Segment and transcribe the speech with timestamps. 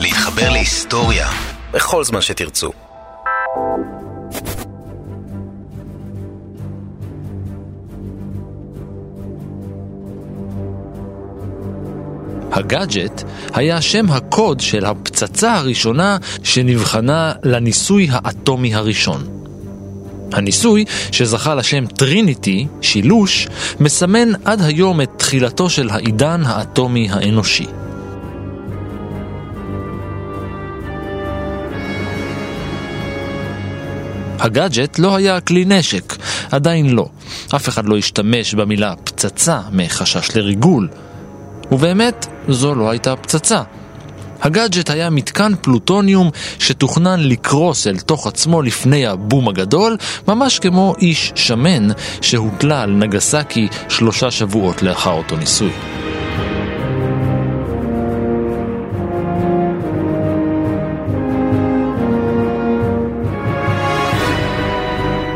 [0.00, 1.28] להתחבר להיסטוריה
[1.72, 2.72] בכל זמן שתרצו.
[12.52, 13.22] הגאדג'ט
[13.54, 19.26] היה שם הקוד של הפצצה הראשונה שנבחנה לניסוי האטומי הראשון.
[20.32, 23.48] הניסוי, שזכה לשם טריניטי, שילוש,
[23.80, 27.66] מסמן עד היום את תחילתו של העידן האטומי האנושי.
[34.44, 36.16] הגאדג'ט לא היה כלי נשק,
[36.50, 37.06] עדיין לא.
[37.56, 40.88] אף אחד לא השתמש במילה פצצה מחשש לריגול.
[41.72, 43.62] ובאמת, זו לא הייתה פצצה.
[44.42, 49.96] הגאדג'ט היה מתקן פלוטוניום שתוכנן לקרוס אל תוך עצמו לפני הבום הגדול,
[50.28, 51.88] ממש כמו איש שמן
[52.20, 55.70] שהוטלה על נגסקי שלושה שבועות לאחר אותו ניסוי.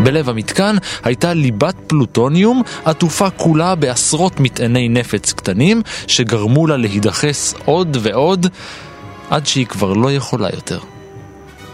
[0.09, 7.97] בלב המתקן הייתה ליבת פלוטוניום עטופה כולה בעשרות מטעני נפץ קטנים שגרמו לה להידחס עוד
[8.01, 8.47] ועוד
[9.31, 10.79] עד שהיא כבר לא יכולה יותר.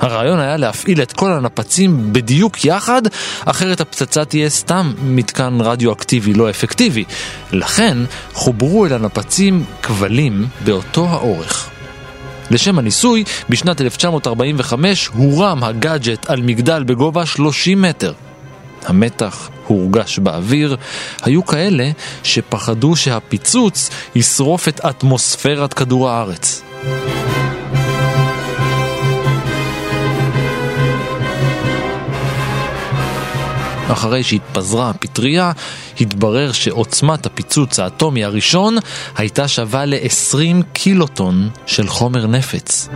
[0.01, 3.03] הרעיון היה להפעיל את כל הנפצים בדיוק יחד,
[3.45, 7.05] אחרת הפצצה תהיה סתם מתקן רדיואקטיבי לא אפקטיבי.
[7.53, 7.99] לכן
[8.33, 11.74] חוברו אל הנפצים כבלים באותו האורך.
[12.51, 18.13] לשם הניסוי, בשנת 1945 הורם הגאדג'ט על מגדל בגובה 30 מטר.
[18.87, 20.77] המתח הורגש באוויר,
[21.23, 21.91] היו כאלה
[22.23, 26.63] שפחדו שהפיצוץ ישרוף את אטמוספירת כדור הארץ.
[33.89, 35.53] אחרי שהתפזרה הפטריה,
[36.01, 38.77] התברר שעוצמת הפיצוץ האטומי הראשון
[39.17, 42.89] הייתה שווה ל-20 קילוטון של חומר נפץ.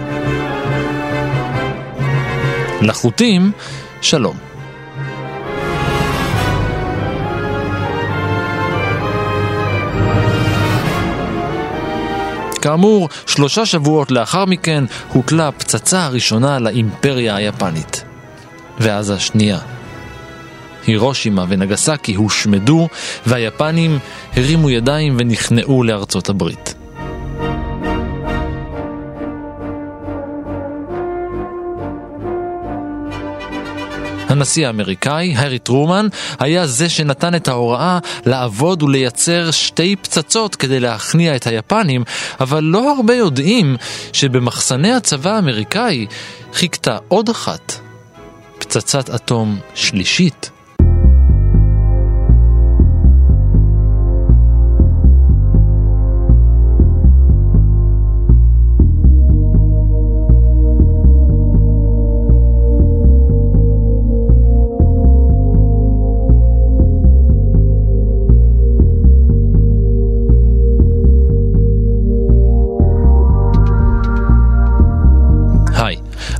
[2.83, 3.53] לחוטים,
[4.01, 4.37] שלום.
[12.63, 18.05] כאמור, שלושה שבועות לאחר מכן הוטלה הפצצה הראשונה לאימפריה היפנית.
[18.79, 19.78] ואז השנייה.
[20.87, 22.89] הירושימה ונגסקי הושמדו,
[23.27, 23.99] והיפנים
[24.37, 26.75] הרימו ידיים ונכנעו לארצות הברית.
[34.29, 36.07] הנשיא האמריקאי, הארי טרומן,
[36.39, 42.05] היה זה שנתן את ההוראה לעבוד ולייצר שתי פצצות כדי להכניע את היפנים,
[42.41, 43.77] אבל לא הרבה יודעים
[44.13, 46.07] שבמחסני הצבא האמריקאי
[46.53, 47.81] חיכתה עוד אחת,
[48.59, 50.58] פצצת אטום שלישית.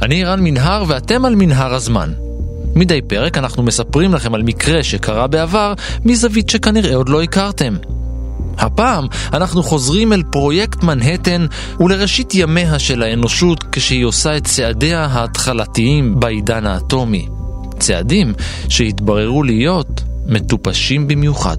[0.09, 2.13] אני רן מנהר ואתם על מנהר הזמן.
[2.75, 5.75] מדי פרק אנחנו מספרים לכם על מקרה שקרה בעבר
[6.05, 7.77] מזווית שכנראה עוד לא הכרתם.
[8.59, 11.47] הפעם אנחנו חוזרים אל פרויקט מנהטן
[11.81, 17.29] ולראשית ימיה של האנושות כשהיא עושה את צעדיה ההתחלתיים בעידן האטומי.
[17.79, 18.33] צעדים
[18.69, 21.57] שהתבררו להיות מטופשים במיוחד.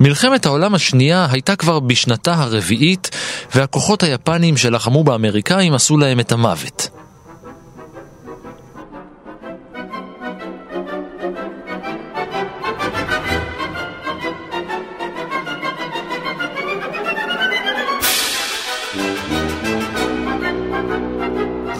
[0.00, 3.10] מלחמת העולם השנייה הייתה כבר בשנתה הרביעית,
[3.54, 6.88] והכוחות היפנים שלחמו באמריקאים עשו להם את המוות.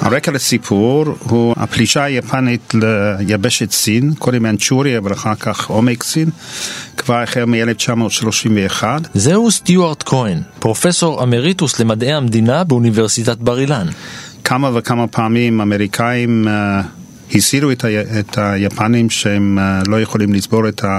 [0.06, 2.74] הרקע לסיפור הוא הפלישה היפנית
[3.20, 6.30] ליבשת סין, קודם מנצ'וריה ואחר כך עומק סין,
[7.06, 8.84] כבר החל מ-1931.
[9.14, 13.86] זהו סטיוארט כהן, פרופסור אמריטוס למדעי המדינה באוניברסיטת בר אילן.
[14.44, 20.68] כמה וכמה פעמים אמריקאים uh, הסירו את, ה- את היפנים שהם uh, לא יכולים לסבור
[20.68, 20.98] את, ה-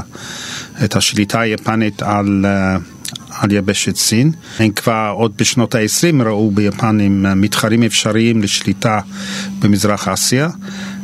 [0.84, 2.46] את השליטה היפנית על...
[2.46, 2.97] Uh,
[3.40, 4.32] על יבשת סין.
[4.60, 9.00] הם כבר עוד בשנות ה-20 ראו ביפנים מתחרים אפשריים לשליטה
[9.60, 10.50] במזרח אסיה.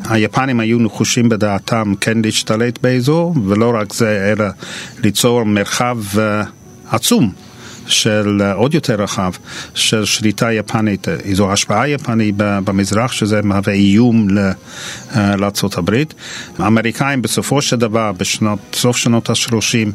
[0.05, 4.45] היפנים היו נחושים בדעתם כן להשתלט באזור, ולא רק זה, אלא
[5.03, 5.97] ליצור מרחב
[6.89, 7.31] עצום
[7.87, 9.31] של עוד יותר רחב
[9.73, 14.27] של שליטה יפנית, איזו השפעה יפנית במזרח, שזה מהווה איום
[15.15, 16.13] לארצות הברית.
[16.59, 18.11] האמריקאים בסופו של דבר,
[18.71, 19.91] בסוף שנות ה-30,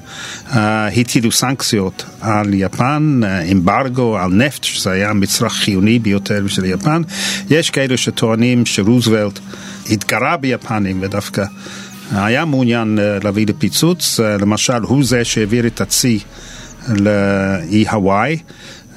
[0.51, 3.21] הטילו סנקציות על יפן,
[3.53, 7.03] אמברגו על נפט, שזה היה מצרך חיוני ביותר של יפן.
[7.51, 9.39] יש כאלו שטוענים שרוזוולט
[9.91, 11.45] התגרה ביפנים ודווקא
[12.13, 16.19] היה מעוניין להביא לפיצוץ, למשל הוא זה שהעביר את הצי
[16.89, 18.39] לאי הוואי,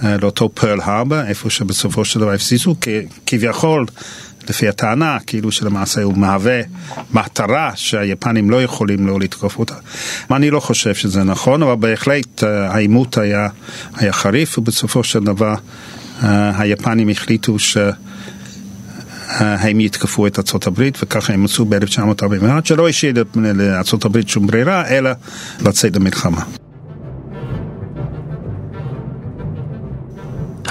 [0.03, 2.75] לאותו פרל הרבה, איפה שבסופו של דבר הפסיסו,
[3.25, 3.85] כביכול,
[4.49, 6.61] לפי הטענה, כאילו שלמעשה הוא מהווה
[7.13, 9.75] מטרה שהיפנים לא יכולים לא לתקוף אותה.
[10.31, 13.47] אני לא חושב שזה נכון, אבל בהחלט העימות היה,
[13.95, 15.55] היה חריף, ובסופו של דבר
[16.21, 17.77] היפנים החליטו ש...
[19.39, 24.87] הם יתקפו את ארצות הברית, וככה הם עשו ב-1941, שלא השאיר לארצות הברית שום ברירה,
[24.87, 25.11] אלא
[25.61, 26.41] לצאת למלחמה.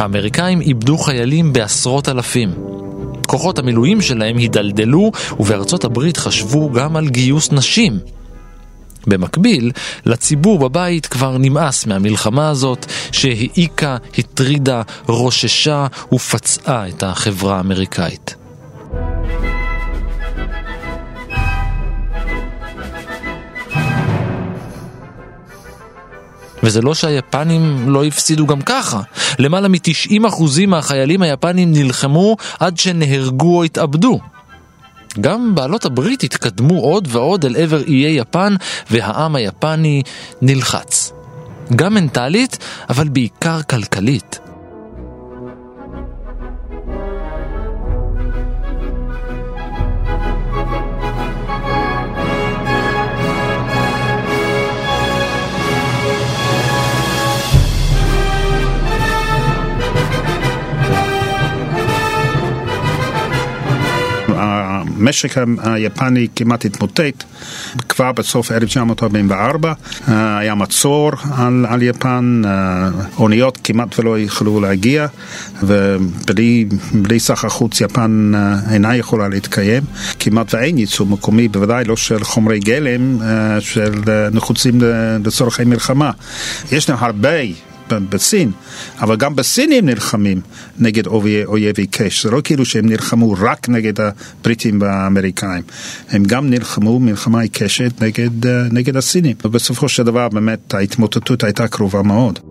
[0.01, 2.51] האמריקאים איבדו חיילים בעשרות אלפים.
[3.27, 5.11] כוחות המילואים שלהם הידלדלו,
[5.41, 7.99] ובארצות הברית חשבו גם על גיוס נשים.
[9.07, 9.71] במקביל,
[10.07, 18.40] לציבור בבית כבר נמאס מהמלחמה הזאת, שהעיקה, הטרידה, רוששה ופצעה את החברה האמריקאית.
[26.63, 29.01] וזה לא שהיפנים לא הפסידו גם ככה.
[29.39, 34.21] למעלה מ-90% מהחיילים היפנים נלחמו עד שנהרגו או התאבדו.
[35.21, 38.55] גם בעלות הברית התקדמו עוד ועוד אל עבר איי יפן,
[38.91, 40.03] והעם היפני
[40.43, 41.13] נלחץ.
[41.77, 42.59] גם מנטלית,
[42.89, 44.50] אבל בעיקר כלכלית.
[65.01, 67.25] המשק היפני כמעט התמוטט
[67.89, 69.73] כבר בסוף 1944,
[70.07, 72.43] היה מצור על, על יפן,
[73.19, 75.07] אוניות כמעט ולא יכלו להגיע,
[75.63, 76.67] ובלי
[77.19, 78.33] סחר חוץ יפן
[78.71, 79.83] אינה יכולה להתקיים.
[80.19, 83.19] כמעט ואין ייצור מקומי, בוודאי לא של חומרי גלם
[83.61, 83.93] של
[84.33, 84.81] נחוצים
[85.25, 86.11] לצורכי מלחמה.
[86.73, 87.31] יש לנו הרבה
[87.93, 88.51] בסין,
[89.01, 90.41] אבל גם בסינים נלחמים
[90.79, 91.07] נגד
[91.47, 92.23] אויבי קש.
[92.23, 95.63] זה לא כאילו שהם נלחמו רק נגד הבריטים והאמריקאים,
[96.11, 99.37] הם גם נלחמו מלחמה עיקשת נגד, נגד הסינים.
[99.45, 102.50] ובסופו של דבר באמת ההתמוטטות הייתה קרובה מאוד.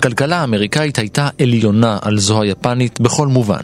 [0.00, 3.60] הכלכלה האמריקאית הייתה עליונה על זו היפנית בכל מובן.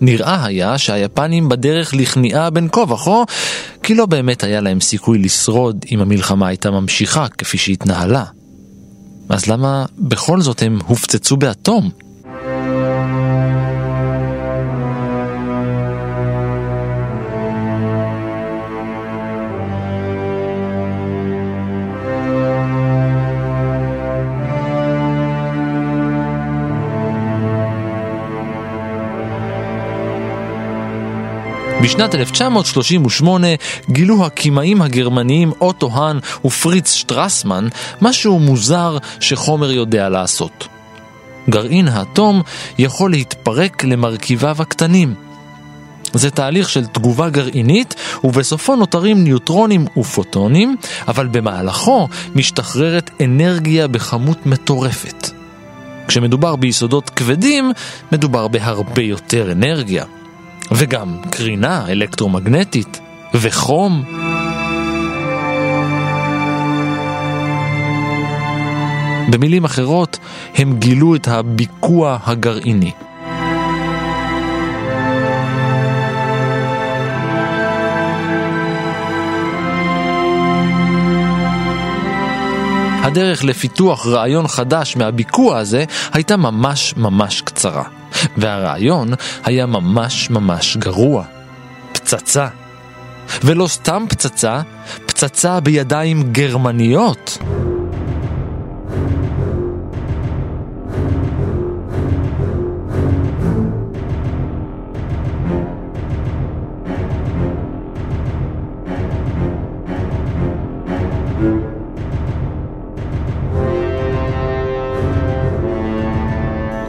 [0.00, 3.22] נראה היה שהיפנים בדרך לכניעה בין כה וכה,
[3.82, 8.24] כי לא באמת היה להם סיכוי לשרוד אם המלחמה הייתה ממשיכה כפי שהתנהלה.
[9.28, 11.90] אז למה בכל זאת הם הופצצו באטום?
[31.88, 33.46] בשנת 1938
[33.90, 37.68] גילו הקימאים הגרמניים אוטו האן ופריץ שטרסמן
[38.02, 40.68] משהו מוזר שחומר יודע לעשות.
[41.50, 42.42] גרעין האטום
[42.78, 45.14] יכול להתפרק למרכיביו הקטנים.
[46.14, 50.76] זה תהליך של תגובה גרעינית, ובסופו נותרים ניוטרונים ופוטונים,
[51.08, 55.30] אבל במהלכו משתחררת אנרגיה בכמות מטורפת.
[56.08, 57.72] כשמדובר ביסודות כבדים,
[58.12, 60.04] מדובר בהרבה יותר אנרגיה.
[60.72, 63.00] וגם קרינה אלקטרומגנטית
[63.34, 64.04] וחום.
[69.30, 70.18] במילים אחרות,
[70.54, 72.92] הם גילו את הביקוע הגרעיני.
[83.02, 87.97] הדרך לפיתוח רעיון חדש מהביקוע הזה הייתה ממש ממש קצרה.
[88.36, 89.08] והרעיון
[89.44, 91.24] היה ממש ממש גרוע.
[91.92, 92.48] פצצה.
[93.44, 94.60] ולא סתם פצצה,
[95.06, 97.38] פצצה בידיים גרמניות.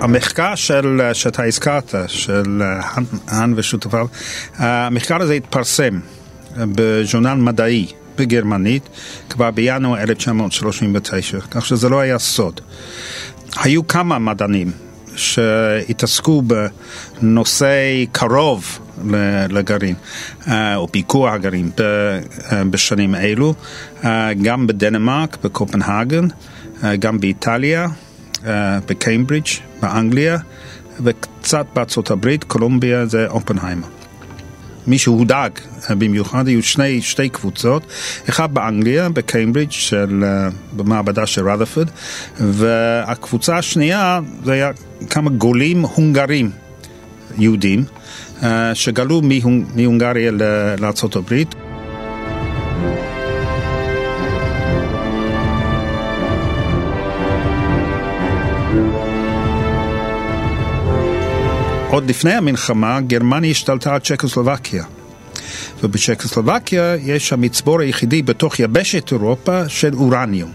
[0.09, 2.61] המחקר של, שאתה הזכרת, של
[3.27, 4.07] האן ושותפיו,
[4.55, 5.99] המחקר הזה התפרסם
[6.57, 7.87] בז'ורנל מדעי
[8.17, 8.89] בגרמנית
[9.29, 12.61] כבר בינואר 1939, כך שזה לא היה סוד.
[13.55, 14.71] היו כמה מדענים
[15.15, 18.79] שהתעסקו בנושא קרוב
[19.49, 19.95] לגרעין,
[20.47, 23.53] אה, או פיקוח הגרעין אה, בשנים אלו,
[24.03, 26.27] אה, גם בדנמרק, בקופנהגן,
[26.99, 27.87] גם באיטליה,
[28.87, 29.47] בקיימברידג',
[29.81, 30.37] באנגליה,
[31.03, 33.87] וקצת בארצות הברית, קולומביה זה אופנהיימר.
[34.87, 35.51] מי שהודאג
[35.89, 37.83] במיוחד, היו שני, שתי קבוצות,
[38.29, 40.23] אחד באנגליה, בקיימברידג', של,
[40.73, 41.89] במעבדה של רת'רפורד,
[42.39, 44.71] והקבוצה השנייה זה היה
[45.09, 46.51] כמה גולים הונגרים
[47.37, 47.83] יהודים,
[48.73, 49.21] שגלו
[49.75, 50.31] מהונגריה
[50.79, 51.43] לארה"ב.
[61.91, 64.83] עוד לפני המלחמה, גרמניה השתלטה על צ'קוסלובקיה.
[65.83, 70.51] ובצ'קוסלובקיה יש המצבור היחידי בתוך יבשת אירופה של אורניום.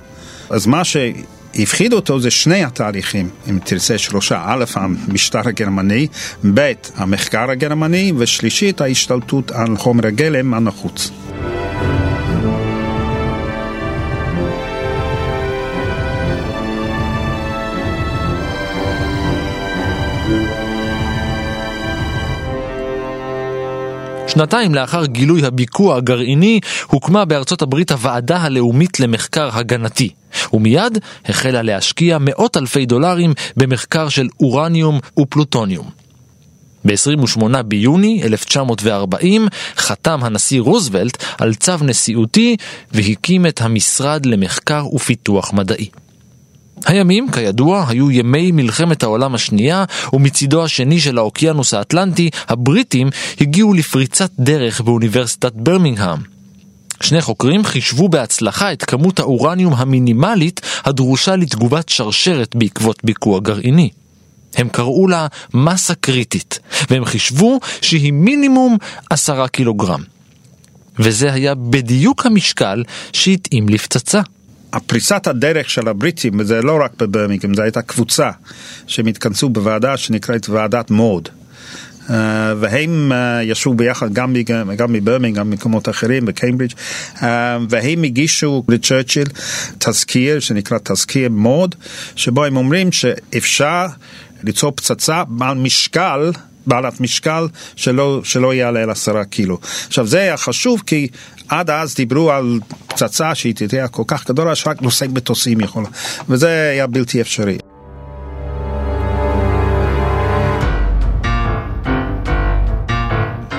[0.50, 6.06] אז מה שהפחיד אותו זה שני התהליכים, אם תרצה שלושה, א', המשטר הגרמני,
[6.54, 11.10] ב', המחקר הגרמני, ושלישית, ההשתלטות על חומר הגלם הנחוץ.
[24.34, 30.10] שנתיים לאחר גילוי הביקוע הגרעיני, הוקמה בארצות הברית הוועדה הלאומית למחקר הגנתי,
[30.52, 35.90] ומיד החלה להשקיע מאות אלפי דולרים במחקר של אורניום ופלוטוניום.
[36.84, 42.56] ב-28 ביוני 1940 חתם הנשיא רוזוולט על צו נשיאותי
[42.92, 45.88] והקים את המשרד למחקר ופיתוח מדעי.
[46.86, 53.10] הימים, כידוע, היו ימי מלחמת העולם השנייה, ומצידו השני של האוקיינוס האטלנטי, הבריטים
[53.40, 56.18] הגיעו לפריצת דרך באוניברסיטת ברמינגהם.
[57.00, 63.90] שני חוקרים חישבו בהצלחה את כמות האורניום המינימלית הדרושה לתגובת שרשרת בעקבות ביקוע גרעיני.
[64.56, 66.58] הם קראו לה מסה קריטית,
[66.90, 68.76] והם חישבו שהיא מינימום
[69.10, 70.02] עשרה קילוגרם.
[70.98, 74.20] וזה היה בדיוק המשקל שהתאים לפצצה.
[74.75, 78.31] הפריסת הדרך של הבריטים, וזה לא רק בברמינגהם, זו הייתה קבוצה
[78.87, 81.28] שהם התכנסו בוועדה שנקראת ועדת מוד.
[82.09, 82.11] Uh,
[82.57, 84.35] והם uh, ישבו ביחד גם,
[84.76, 86.75] גם מברמינג, גם במקומות אחרים, בקיימברידג',
[87.16, 87.25] uh,
[87.69, 89.26] והם הגישו לצ'רצ'יל
[89.78, 91.75] תזכיר שנקרא תזכיר מוד,
[92.16, 93.87] שבו הם אומרים שאפשר
[94.43, 96.31] ליצור פצצה בעל משקל
[96.66, 99.59] בעלת משקל שלא, שלא יעלה על עשרה קילו.
[99.87, 101.09] עכשיו זה היה חשוב כי
[101.49, 105.85] עד אז דיברו על פצצה שהיא תהיה כל כך גדולה שרק נושא מטוסים יכול,
[106.28, 107.59] וזה היה בלתי אפשרי.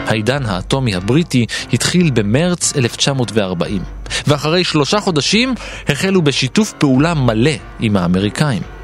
[0.08, 3.82] העידן האטומי הבריטי התחיל במרץ 1940,
[4.28, 5.54] ואחרי שלושה חודשים
[5.88, 8.75] החלו בשיתוף פעולה מלא עם האמריקאים.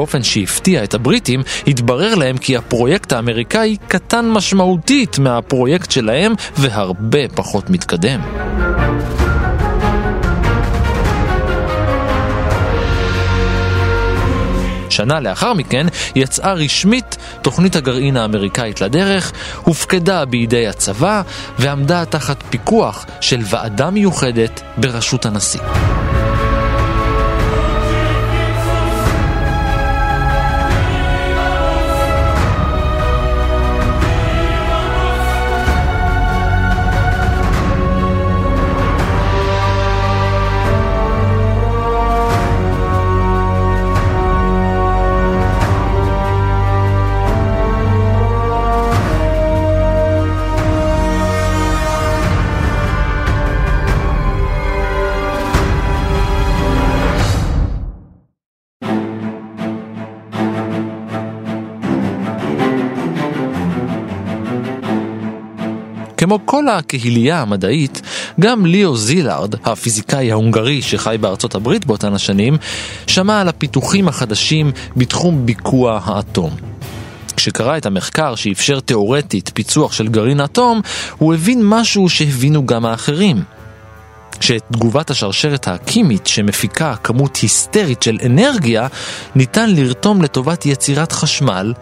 [0.00, 7.70] באופן שהפתיע את הבריטים, התברר להם כי הפרויקט האמריקאי קטן משמעותית מהפרויקט שלהם והרבה פחות
[7.70, 8.20] מתקדם.
[14.90, 21.22] שנה לאחר מכן יצאה רשמית תוכנית הגרעין האמריקאית לדרך, הופקדה בידי הצבא
[21.58, 25.60] ועמדה תחת פיקוח של ועדה מיוחדת בראשות הנשיא.
[66.30, 68.02] כמו כל הקהילייה המדעית,
[68.40, 72.56] גם ליאו זילארד, הפיזיקאי ההונגרי שחי בארצות הברית באותן השנים,
[73.06, 76.50] שמע על הפיתוחים החדשים בתחום ביקוע האטום.
[77.36, 80.80] כשקרא את המחקר שאפשר תאורטית פיצוח של גרעין אטום,
[81.18, 83.42] הוא הבין משהו שהבינו גם האחרים.
[84.40, 88.86] כשאת תגובת השרשרת הקימית שמפיקה כמות היסטרית של אנרגיה
[89.34, 91.72] ניתן לרתום לטובת יצירת חשמל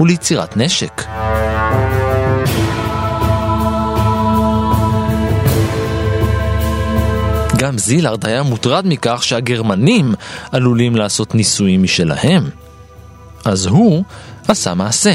[0.00, 1.02] וליצירת נשק.
[7.64, 10.14] גם זילארד היה מוטרד מכך שהגרמנים
[10.52, 12.42] עלולים לעשות ניסויים משלהם.
[13.44, 14.04] אז הוא
[14.48, 15.14] עשה מעשה.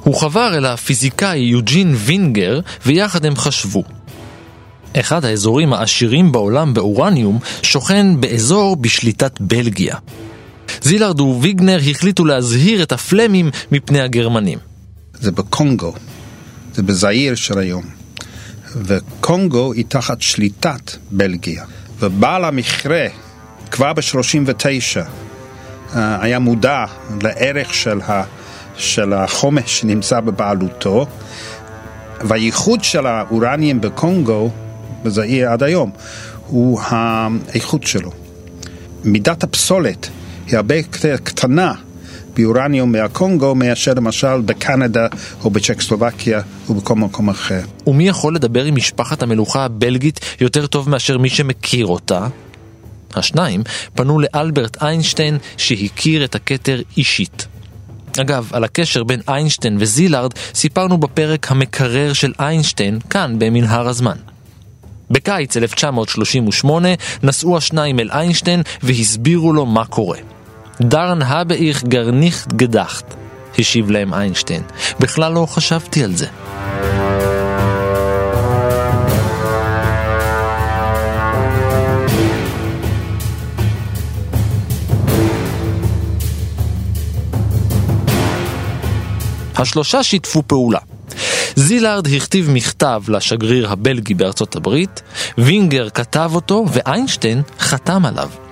[0.00, 3.84] הוא חבר אל הפיזיקאי יוג'ין וינגר ויחד הם חשבו.
[4.96, 9.96] אחד האזורים העשירים בעולם באורניום שוכן באזור בשליטת בלגיה.
[10.82, 14.58] זילארד וויגנר החליטו להזהיר את הפלמים מפני הגרמנים.
[15.20, 15.94] זה בקונגו,
[16.74, 17.95] זה בזעיר של היום.
[18.74, 21.64] וקונגו היא תחת שליטת בלגיה.
[21.98, 23.06] ובעל המכרה,
[23.70, 25.00] כבר ב-39,
[25.96, 26.84] אה, היה מודע
[27.22, 28.22] לערך של, ה,
[28.76, 31.06] של החומש שנמצא בבעלותו,
[32.20, 34.50] והייחוד של האורניום בקונגו,
[35.04, 35.90] וזה יהיה עד היום,
[36.46, 38.10] הוא האיכות שלו.
[39.04, 40.08] מידת הפסולת
[40.46, 41.74] היא הרבה יותר קטנה
[42.36, 45.06] ביורניום מהקונגו מאשר למשל בקנדה
[45.44, 47.60] או בצ'קסלובקיה או בכל מקום אחר.
[47.86, 52.26] ומי יכול לדבר עם משפחת המלוכה הבלגית יותר טוב מאשר מי שמכיר אותה?
[53.14, 53.62] השניים
[53.94, 57.46] פנו לאלברט איינשטיין שהכיר את הכתר אישית.
[58.20, 64.16] אגב, על הקשר בין איינשטיין וזילארד סיפרנו בפרק המקרר של איינשטיין, כאן במנהר הזמן.
[65.10, 66.88] בקיץ 1938
[67.22, 70.18] נסעו השניים אל איינשטיין והסבירו לו מה קורה.
[70.80, 72.52] דרן habe ich gar nicht
[73.58, 74.62] השיב להם איינשטיין.
[75.00, 76.26] בכלל לא חשבתי על זה.
[89.56, 90.78] השלושה שיתפו פעולה.
[91.56, 95.02] זילארד הכתיב מכתב לשגריר הבלגי בארצות הברית,
[95.38, 98.45] וינגר כתב אותו ואיינשטיין חתם עליו.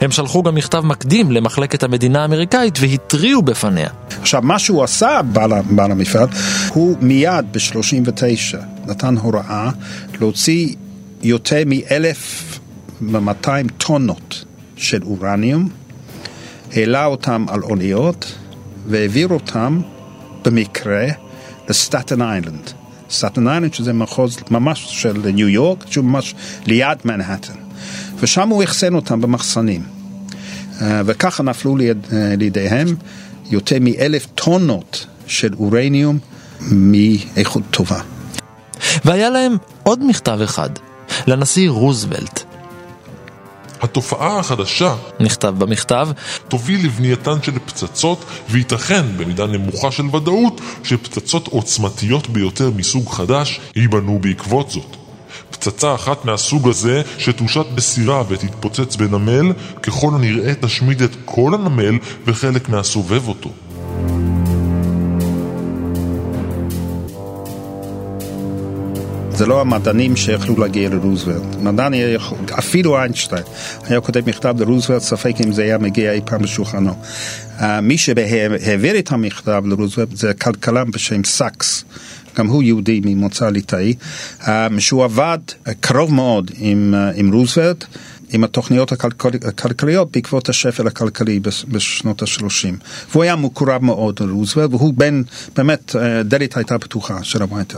[0.00, 3.88] הם שלחו גם מכתב מקדים למחלקת המדינה האמריקאית והתריעו בפניה.
[4.20, 6.28] עכשיו, מה שהוא עשה, בעל, בעל המפעל,
[6.68, 8.56] הוא מיד ב-39
[8.86, 9.70] נתן הוראה
[10.20, 10.74] להוציא
[11.22, 14.44] יותר מ-1,200 טונות
[14.76, 15.68] של אורניום,
[16.72, 18.32] העלה אותם על אוניות
[18.86, 19.80] והעביר אותם
[20.44, 21.06] במקרה
[21.68, 22.70] לסטטן איילנד.
[23.10, 26.34] סטטן איילנד שזה מחוז ממש של ניו יורק, שהוא ממש
[26.66, 27.65] ליד מנהטן.
[28.20, 29.82] ושם הוא אחסן אותם במחסנים.
[30.82, 32.86] אה, וככה נפלו ליד, אה, לידיהם
[33.50, 36.18] יותר מאלף טונות של אורניום
[36.60, 38.00] מאיכות טובה.
[39.04, 40.70] והיה להם עוד מכתב אחד,
[41.26, 42.42] לנשיא רוזוולט.
[43.80, 46.08] התופעה החדשה, נכתב במכתב,
[46.48, 54.18] תוביל לבנייתן של פצצות, וייתכן, במידה נמוכה של ודאות, שפצצות עוצמתיות ביותר מסוג חדש ייבנו
[54.18, 55.05] בעקבות זאת.
[55.66, 59.52] פצצה אחת מהסוג הזה שתושת בסירה ותתפוצץ בנמל,
[59.82, 63.50] ככל הנראה תשמיד את כל הנמל וחלק מהסובב אותו.
[69.30, 71.42] זה לא המדענים שיכלו להגיע לרוזוולט.
[71.60, 73.42] מדען היה יכול, אפילו איינשטיין
[73.84, 76.94] היה כותב מכתב לרוזוולט, ספק אם זה היה מגיע אי פעם לשולחנו.
[77.58, 81.84] Uh, מי שהעביר את המכתב לרוזוולט זה כלכלן בשם סאקס.
[82.38, 83.94] גם הוא יהודי ממוצא ליטאי,
[84.40, 84.46] uh,
[84.78, 85.38] שהוא עבד
[85.80, 87.84] קרוב מאוד עם, uh, עם רוזוולט.
[88.32, 88.92] עם התוכניות
[89.44, 92.86] הכלכליות בעקבות השפל הכלכלי בשנות ה-30.
[93.10, 95.24] והוא היה מקורב מאוד לרוזוולט, והוא בין,
[95.56, 97.74] באמת, אה, דלת הייתה פתוחה של ה White.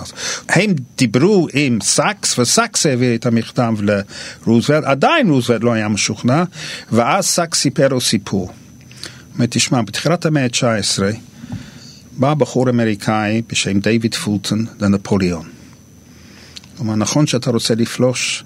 [0.49, 3.75] הם דיברו עם סאקס, וסאקס העביר את המכתב
[4.47, 6.45] לרוזוולט, עדיין רוזוולט לא היה משוכנע,
[6.93, 8.53] ואז סאקס סיפר לו סיפור.
[9.35, 11.03] אומר, תשמע, בתחילת המאה ה-19
[12.19, 15.49] בא בחור אמריקאי בשם דיוויד פולטון לנפוליאון.
[16.79, 18.45] אומר, נכון שאתה רוצה לפלוש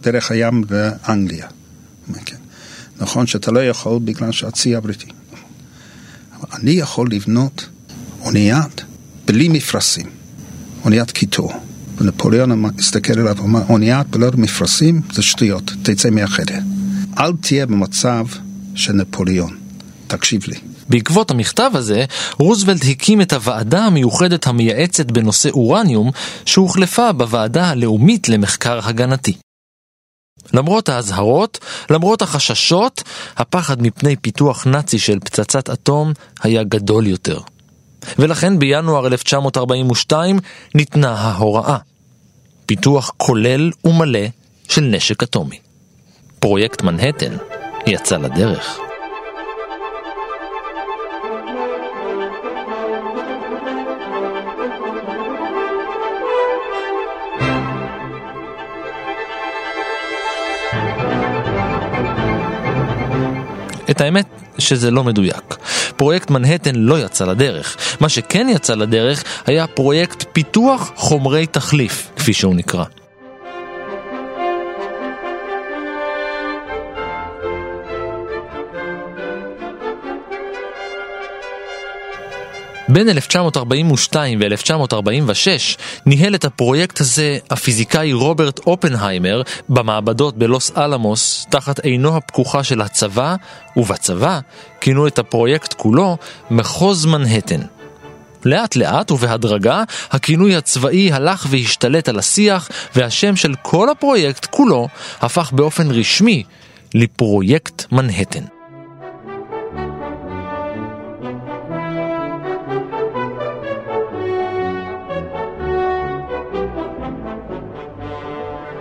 [0.00, 1.46] דרך הים באנגליה.
[2.24, 2.36] כן.
[3.00, 5.06] נכון שאתה לא יכול בגלל שהצי הבריטי.
[6.40, 7.68] אבל אני יכול לבנות
[8.20, 8.84] אוניית
[9.26, 10.06] בלי מפרשים,
[10.84, 11.52] אוניית קיטור.
[11.98, 16.58] ונפוליאון הסתכל עליו ואמר, אוניית בלא מפרשים זה שטויות, תצא מהחדר.
[17.18, 18.26] אל תהיה במצב
[18.74, 19.56] של נפוליאון,
[20.06, 20.69] תקשיב לי.
[20.90, 22.04] בעקבות המכתב הזה,
[22.38, 26.10] רוזוולט הקים את הוועדה המיוחדת המייעצת בנושא אורניום,
[26.46, 29.36] שהוחלפה בוועדה הלאומית למחקר הגנתי.
[30.54, 31.58] למרות האזהרות,
[31.90, 33.02] למרות החששות,
[33.36, 37.40] הפחד מפני פיתוח נאצי של פצצת אטום היה גדול יותר.
[38.18, 40.38] ולכן בינואר 1942
[40.74, 41.76] ניתנה ההוראה.
[42.66, 44.26] פיתוח כולל ומלא
[44.68, 45.58] של נשק אטומי.
[46.38, 47.36] פרויקט מנהטן
[47.86, 48.89] יצא לדרך.
[63.90, 64.26] את האמת
[64.58, 65.56] שזה לא מדויק.
[65.96, 67.76] פרויקט מנהטן לא יצא לדרך.
[68.00, 72.84] מה שכן יצא לדרך היה פרויקט פיתוח חומרי תחליף, כפי שהוא נקרא.
[82.92, 92.16] בין 1942 ו-1946 ניהל את הפרויקט הזה הפיזיקאי רוברט אופנהיימר במעבדות בלוס אלמוס תחת עינו
[92.16, 93.36] הפקוחה של הצבא,
[93.76, 94.40] ובצבא
[94.80, 96.16] כינו את הפרויקט כולו
[96.50, 97.60] מחוז מנהטן.
[98.44, 104.88] לאט לאט ובהדרגה הכינוי הצבאי הלך והשתלט על השיח והשם של כל הפרויקט כולו
[105.20, 106.44] הפך באופן רשמי
[106.94, 108.59] לפרויקט מנהטן.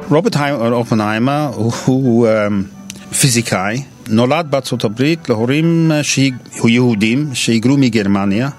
[0.10, 0.36] רוברט
[0.72, 1.52] אופנהיימר
[1.86, 2.28] הוא
[3.20, 5.92] פיזיקאי, נולד בארצות הברית להורים
[6.66, 8.50] יהודים שהיגרו מגרמניה.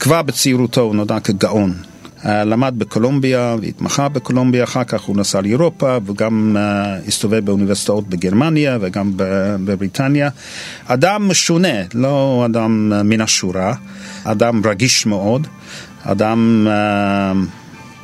[0.00, 1.74] כבר בצעירותו הוא נודע כגאון.
[2.24, 6.56] למד בקולומביה והתמחה בקולומביה, אחר כך הוא נסע לאירופה וגם
[7.08, 10.28] הסתובב באוניברסיטאות בגרמניה וגם בבריטניה.
[10.86, 13.74] אדם משונה, לא אדם מן השורה,
[14.24, 15.46] אדם רגיש מאוד,
[16.04, 16.68] אדם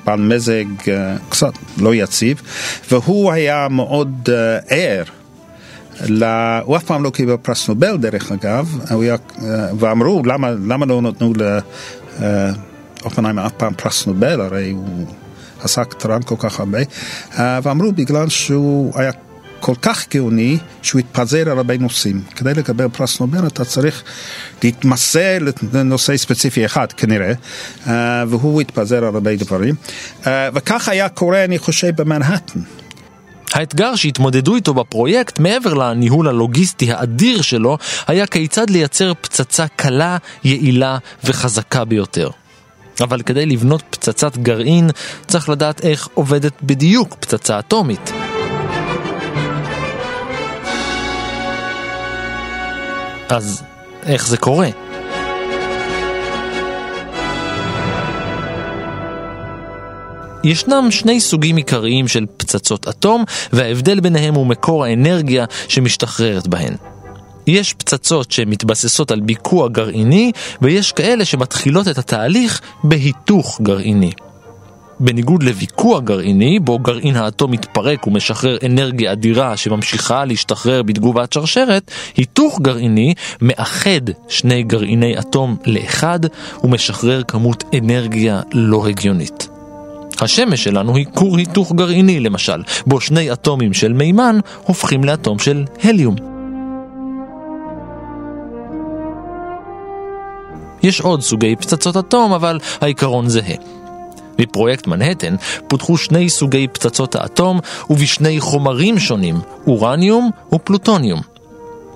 [0.08, 0.64] בעל מזג
[1.28, 2.42] קצת לא יציב,
[2.90, 4.28] והוא היה מאוד
[4.68, 5.02] ער.
[6.00, 6.60] לה...
[6.64, 9.16] הוא אף פעם לא קיבל פרס נובל דרך אגב, היה...
[9.78, 11.32] ואמרו למה, למה לא נתנו
[13.02, 15.06] לאופנהיימר אף פעם פרס נובל, הרי הוא
[15.62, 16.78] עסק, תרם כל כך הרבה,
[17.38, 19.12] ואמרו בגלל שהוא היה
[19.60, 22.22] כל כך גאוני שהוא התפזר על הרבה נושאים.
[22.36, 24.02] כדי לקבל פרס נובל אתה צריך
[24.62, 25.38] להתמסר
[25.72, 27.32] לנושא ספציפי אחד כנראה,
[28.28, 29.74] והוא התפזר על הרבה דברים.
[30.26, 32.60] וכך היה קורה אני חושב במנהטן.
[33.52, 40.98] האתגר שהתמודדו איתו בפרויקט, מעבר לניהול הלוגיסטי האדיר שלו, היה כיצד לייצר פצצה קלה, יעילה
[41.24, 42.30] וחזקה ביותר.
[43.00, 44.90] אבל כדי לבנות פצצת גרעין,
[45.26, 48.12] צריך לדעת איך עובדת בדיוק פצצה אטומית.
[53.28, 53.62] אז
[54.06, 54.68] איך זה קורה?
[60.44, 66.74] ישנם שני סוגים עיקריים של פצצות אטום, וההבדל ביניהם הוא מקור האנרגיה שמשתחררת בהן.
[67.46, 74.12] יש פצצות שמתבססות על ביקוע גרעיני, ויש כאלה שמתחילות את התהליך בהיתוך גרעיני.
[75.00, 82.60] בניגוד לביקוע גרעיני, בו גרעין האטום מתפרק ומשחרר אנרגיה אדירה שממשיכה להשתחרר בתגובת שרשרת, היתוך
[82.60, 86.20] גרעיני מאחד שני גרעיני אטום לאחד
[86.64, 89.48] ומשחרר כמות אנרגיה לא הגיונית.
[90.20, 95.64] השמש שלנו היא כור היתוך גרעיני למשל, בו שני אטומים של מימן הופכים לאטום של
[95.82, 96.14] הליום.
[100.82, 103.77] יש עוד סוגי פצצות אטום, אבל העיקרון זהה.
[104.38, 105.34] בפרויקט מנהטן
[105.68, 111.20] פותחו שני סוגי פצצות האטום ובשני חומרים שונים, אורניום ופלוטוניום.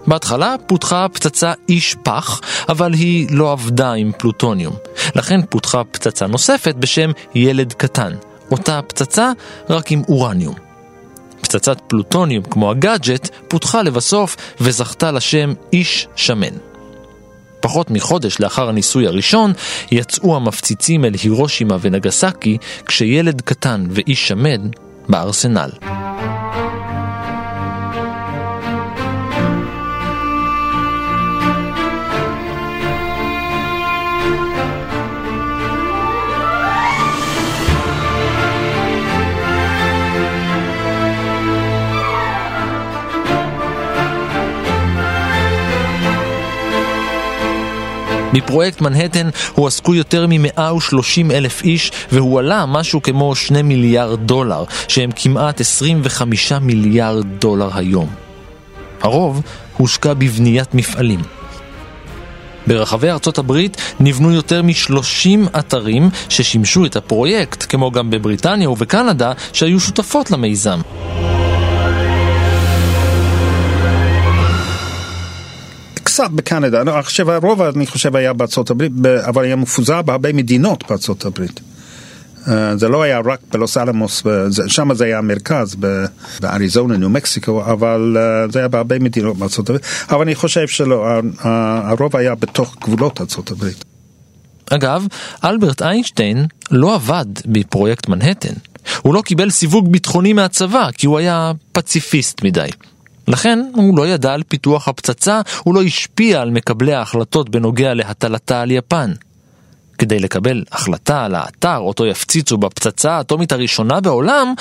[0.07, 4.75] בהתחלה פותחה פצצה איש פח, אבל היא לא עבדה עם פלוטוניום.
[5.15, 8.13] לכן פותחה פצצה נוספת בשם ילד קטן.
[8.51, 9.33] אותה פצצה
[9.71, 10.55] רק עם אורניום.
[11.41, 16.72] פצצת פלוטוניום כמו הגאדג'ט פותחה לבסוף וזכתה לשם איש שמן.
[17.63, 19.53] פחות מחודש לאחר הניסוי הראשון,
[19.91, 24.69] יצאו המפציצים אל הירושימה ונגסקי כשילד קטן ואיש שמן
[25.09, 25.71] בארסנל.
[48.33, 55.11] בפרויקט מנהטן הועסקו יותר מ-130 אלף איש והוא עלה משהו כמו 2 מיליארד דולר, שהם
[55.17, 58.09] כמעט 25 מיליארד דולר היום.
[59.01, 59.43] הרוב
[59.77, 61.21] הושקע בבניית מפעלים.
[62.67, 69.81] ברחבי ארצות הברית נבנו יותר מ-30 אתרים ששימשו את הפרויקט, כמו גם בבריטניה ובקנדה, שהיו
[69.81, 70.81] שותפות למיזם.
[76.13, 78.93] קצת בקנדה, לא, עכשיו הרוב אני חושב היה בארצות הברית,
[79.29, 81.61] אבל היה מפוזר בהרבה מדינות בארצות הברית.
[82.49, 84.23] אה, זה לא היה רק בלוס אלמוס,
[84.67, 85.77] שם זה היה המרכז,
[86.41, 89.85] באריזונה, ניו מקסיקו, אבל אה, זה היה בהרבה מדינות בארצות הברית.
[90.11, 91.07] אבל אני חושב שלא,
[91.41, 93.85] הרוב היה בתוך גבולות ארצות הברית.
[94.71, 95.07] אגב,
[95.45, 98.55] אלברט איינשטיין לא עבד בפרויקט מנהטן.
[99.03, 102.69] הוא לא קיבל סיווג ביטחוני מהצבא, כי הוא היה פציפיסט מדי.
[103.29, 108.61] לכן הוא לא ידע על פיתוח הפצצה, הוא לא השפיע על מקבלי ההחלטות בנוגע להטלתה
[108.61, 109.13] על יפן.
[109.99, 114.55] כדי לקבל החלטה על האתר אותו יפציצו בפצצה האטומית הראשונה בעולם,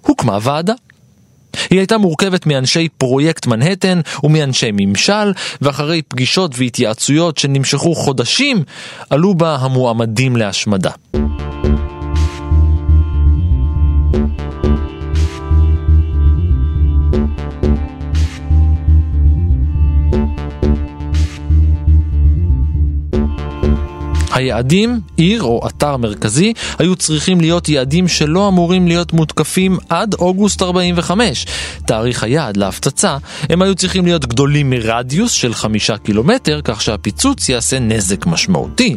[0.00, 0.74] הוקמה ועדה.
[1.70, 8.62] היא הייתה מורכבת מאנשי פרויקט מנהטן ומאנשי ממשל, ואחרי פגישות והתייעצויות שנמשכו חודשים,
[9.10, 10.90] עלו בה המועמדים להשמדה.
[24.36, 30.62] היעדים, עיר או אתר מרכזי, היו צריכים להיות יעדים שלא אמורים להיות מותקפים עד אוגוסט
[30.62, 31.46] 45.
[31.86, 33.16] תאריך היעד להפצצה,
[33.48, 38.96] הם היו צריכים להיות גדולים מרדיוס של חמישה קילומטר, כך שהפיצוץ יעשה נזק משמעותי.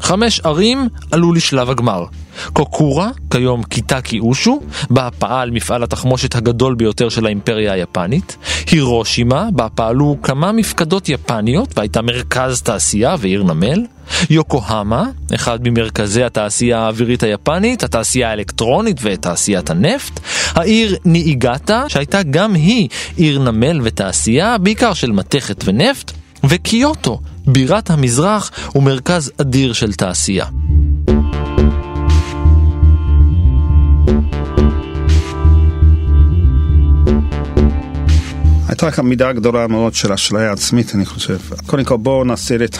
[0.00, 2.04] חמש ערים עלו לשלב הגמר.
[2.52, 8.36] קוקורה, כיום קיטקי אושו, בה פעל מפעל התחמושת הגדול ביותר של האימפריה היפנית.
[8.70, 13.84] הירושימה, בה פעלו כמה מפקדות יפניות והייתה מרכז תעשייה ועיר נמל.
[14.30, 20.20] יוקוהמה, אחד ממרכזי התעשייה האווירית היפנית, התעשייה האלקטרונית ותעשיית הנפט.
[20.54, 26.12] העיר ניאיגטה, שהייתה גם היא עיר נמל ותעשייה, בעיקר של מתכת ונפט.
[26.44, 30.46] וקיוטו, בירת המזרח ומרכז אדיר של תעשייה.
[38.76, 41.38] הייתה כאן מידה גדולה מאוד של אשליה עצמית, אני חושב.
[41.66, 42.76] קודם כל בואו נסיר את,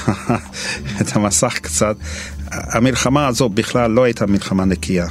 [1.01, 1.97] את המסך קצת.
[2.51, 5.07] המלחמה הזו בכלל לא הייתה מלחמה נקייה.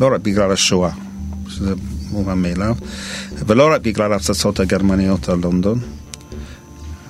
[0.00, 0.90] לא רק בגלל השואה,
[1.48, 1.74] שזה
[2.10, 2.74] מובן מאליו,
[3.46, 5.78] ולא רק בגלל ההפצצות הגרמניות על לונדון.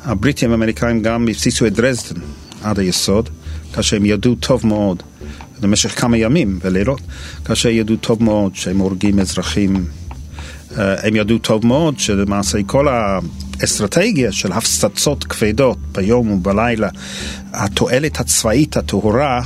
[0.05, 2.21] הבריטים האמריקאים גם הפציצו את דרזדן
[2.63, 3.29] עד היסוד,
[3.75, 5.03] כאשר הם ידעו טוב מאוד,
[5.61, 7.01] במשך כמה ימים ולילות,
[7.45, 9.85] כאשר ידעו טוב מאוד שהם הורגים אזרחים.
[10.79, 16.89] אה, הם ידעו טוב מאוד שלמעשה כל האסטרטגיה של הפצצות כבדות ביום ובלילה,
[17.53, 19.43] התועלת הצבאית הטהורה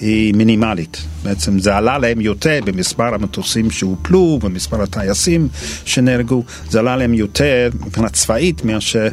[0.00, 1.02] היא מינימלית.
[1.22, 5.48] בעצם זה עלה להם יותר במספר המטוסים שהופלו, במספר הטייסים
[5.84, 9.08] שנהרגו, זה עלה להם יותר מבחינה צבאית מאשר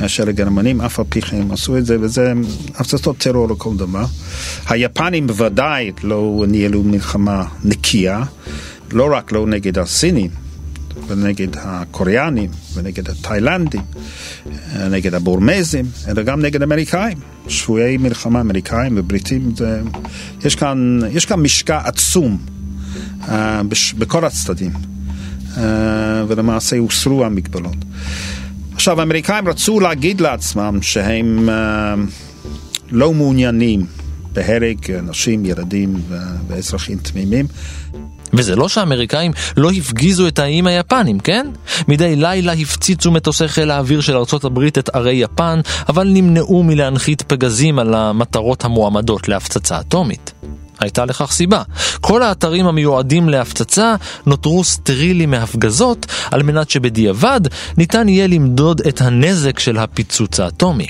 [0.00, 2.32] מאשר הגרמנים, אף על פי כן הם עשו את זה, וזה
[2.74, 4.04] הפצצות טרור לכל דבר.
[4.68, 8.22] היפנים בוודאי לא ניהלו מלחמה נקייה,
[8.92, 10.30] לא רק לא נגד הסינים,
[11.10, 13.82] ונגד הקוריאנים, ונגד התאילנדים,
[14.90, 17.18] נגד הבורמזים, אלא גם נגד אמריקאים.
[17.48, 19.80] שבויי מלחמה אמריקאים ובריטים, זה,
[20.44, 22.38] יש, כאן, יש כאן משקע עצום
[23.22, 23.30] uh,
[23.68, 25.58] בש, בכל הצדדים, uh,
[26.28, 27.76] ולמעשה הוסרו המגבלות.
[28.74, 31.52] עכשיו, האמריקאים רצו להגיד לעצמם שהם uh,
[32.90, 33.86] לא מעוניינים
[34.32, 35.94] בהרג נשים, ילדים
[36.48, 37.46] ואזרחים תמימים.
[38.32, 41.46] וזה לא שהאמריקאים לא הפגיזו את האיים היפנים, כן?
[41.88, 47.22] מדי לילה הפציצו מטוסי חיל האוויר של ארצות הברית את ערי יפן, אבל נמנעו מלהנחית
[47.22, 50.32] פגזים על המטרות המועמדות להפצצה אטומית.
[50.80, 51.62] הייתה לכך סיבה.
[52.00, 53.94] כל האתרים המיועדים להפצצה
[54.26, 57.40] נותרו סטרילים מהפגזות, על מנת שבדיעבד
[57.76, 60.86] ניתן יהיה למדוד את הנזק של הפיצוץ האטומי.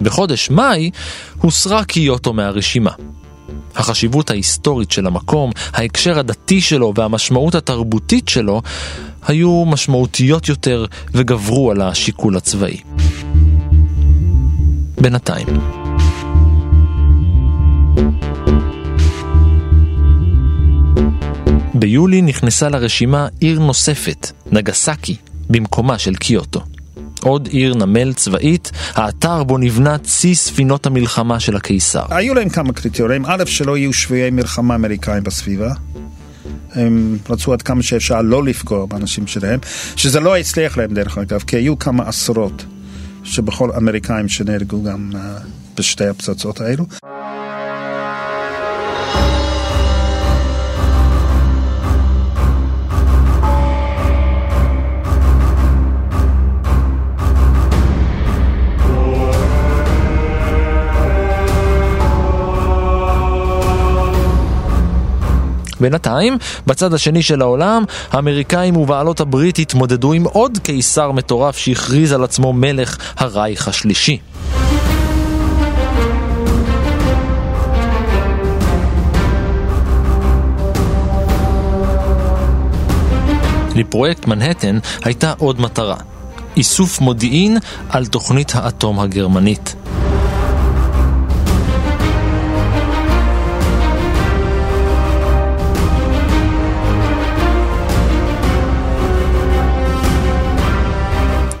[0.00, 0.90] בחודש מאי
[1.38, 2.90] הוסרה קיוטו מהרשימה.
[3.76, 8.62] החשיבות ההיסטורית של המקום, ההקשר הדתי שלו והמשמעות התרבותית שלו
[9.26, 12.80] היו משמעותיות יותר וגברו על השיקול הצבאי.
[15.00, 15.46] בינתיים.
[21.74, 25.16] ביולי נכנסה לרשימה עיר נוספת, נגסקי,
[25.50, 26.60] במקומה של קיוטו.
[27.22, 32.02] עוד עיר נמל צבאית, האתר בו נבנה צי ספינות המלחמה של הקיסר.
[32.10, 35.72] היו להם כמה קריטריונים, א', שלא יהיו שבויי מלחמה אמריקאים בסביבה.
[36.72, 39.60] הם רצו עד כמה שאפשר לא לפגוע באנשים שלהם,
[39.96, 42.64] שזה לא הצליח להם דרך אגב, כי היו כמה עשרות
[43.24, 45.16] שבכל אמריקאים שנהרגו גם uh,
[45.76, 46.84] בשתי הפצצות האלו.
[65.80, 72.24] בינתיים, בצד השני של העולם, האמריקאים ובעלות הברית התמודדו עם עוד קיסר מטורף שהכריז על
[72.24, 74.18] עצמו מלך הרייך השלישי.
[83.76, 85.96] לפרויקט מנהטן הייתה עוד מטרה,
[86.56, 87.58] איסוף מודיעין
[87.88, 89.76] על תוכנית האטום הגרמנית.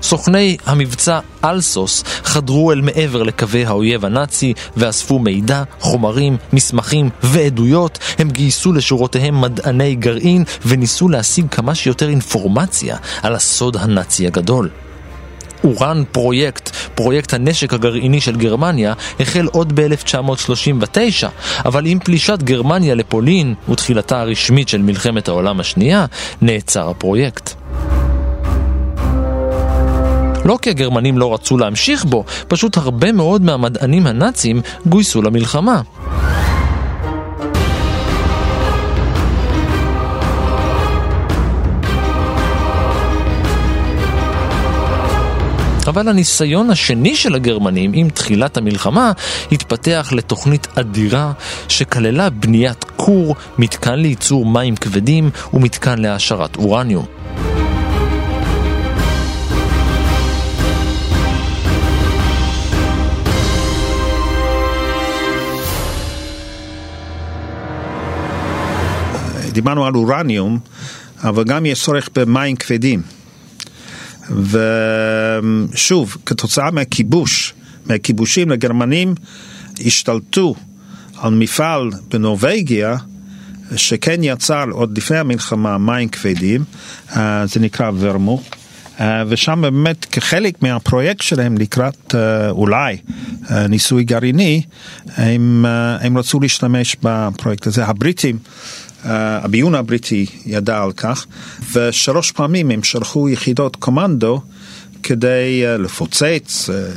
[0.06, 7.98] סוכני המבצע אלסוס חדרו אל מעבר לקווי האויב הנאצי ואספו מידע, חומרים, מסמכים ועדויות.
[8.18, 14.68] הם גייסו לשורותיהם מדעני גרעין וניסו להשיג כמה שיותר אינפורמציה על הסוד הנאצי הגדול.
[15.64, 21.26] אורן פרויקט, פרויקט הנשק הגרעיני של גרמניה, החל עוד ב-1939,
[21.64, 26.06] אבל עם פלישת גרמניה לפולין ותחילתה הרשמית של מלחמת העולם השנייה,
[26.42, 27.65] נעצר הפרויקט.
[30.46, 35.80] לא כי הגרמנים לא רצו להמשיך בו, פשוט הרבה מאוד מהמדענים הנאצים גויסו למלחמה.
[45.86, 49.12] אבל הניסיון השני של הגרמנים עם תחילת המלחמה
[49.52, 51.32] התפתח לתוכנית אדירה
[51.68, 57.04] שכללה בניית כור, מתקן לייצור מים כבדים ומתקן להעשרת אורניום.
[69.56, 70.58] דיברנו על אורניום,
[71.24, 73.02] אבל גם יש צורך במים כבדים.
[75.72, 77.54] ושוב, כתוצאה מהכיבוש,
[77.86, 79.14] מהכיבושים, הגרמנים
[79.86, 80.54] השתלטו
[81.16, 82.96] על מפעל בנורבגיה,
[83.76, 86.64] שכן יצר עוד לפני המלחמה מים כבדים,
[87.16, 88.42] אה, זה נקרא ורמו.
[89.00, 92.96] אה, ושם באמת כחלק מהפרויקט שלהם לקראת אה, אולי
[93.68, 94.62] ניסוי גרעיני,
[95.16, 95.64] הם,
[96.00, 97.84] הם רצו להשתמש בפרויקט הזה.
[97.84, 98.38] הבריטים
[99.06, 101.26] הביון הבריטי ידע על כך,
[101.72, 104.40] ושלוש פעמים הם שלחו יחידות קומנדו
[105.02, 106.88] כדי אה, לפוצץ, אה,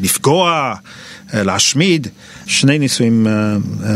[0.00, 0.74] לפגוע,
[1.34, 2.08] אה, להשמיד.
[2.46, 3.26] שני ניסויים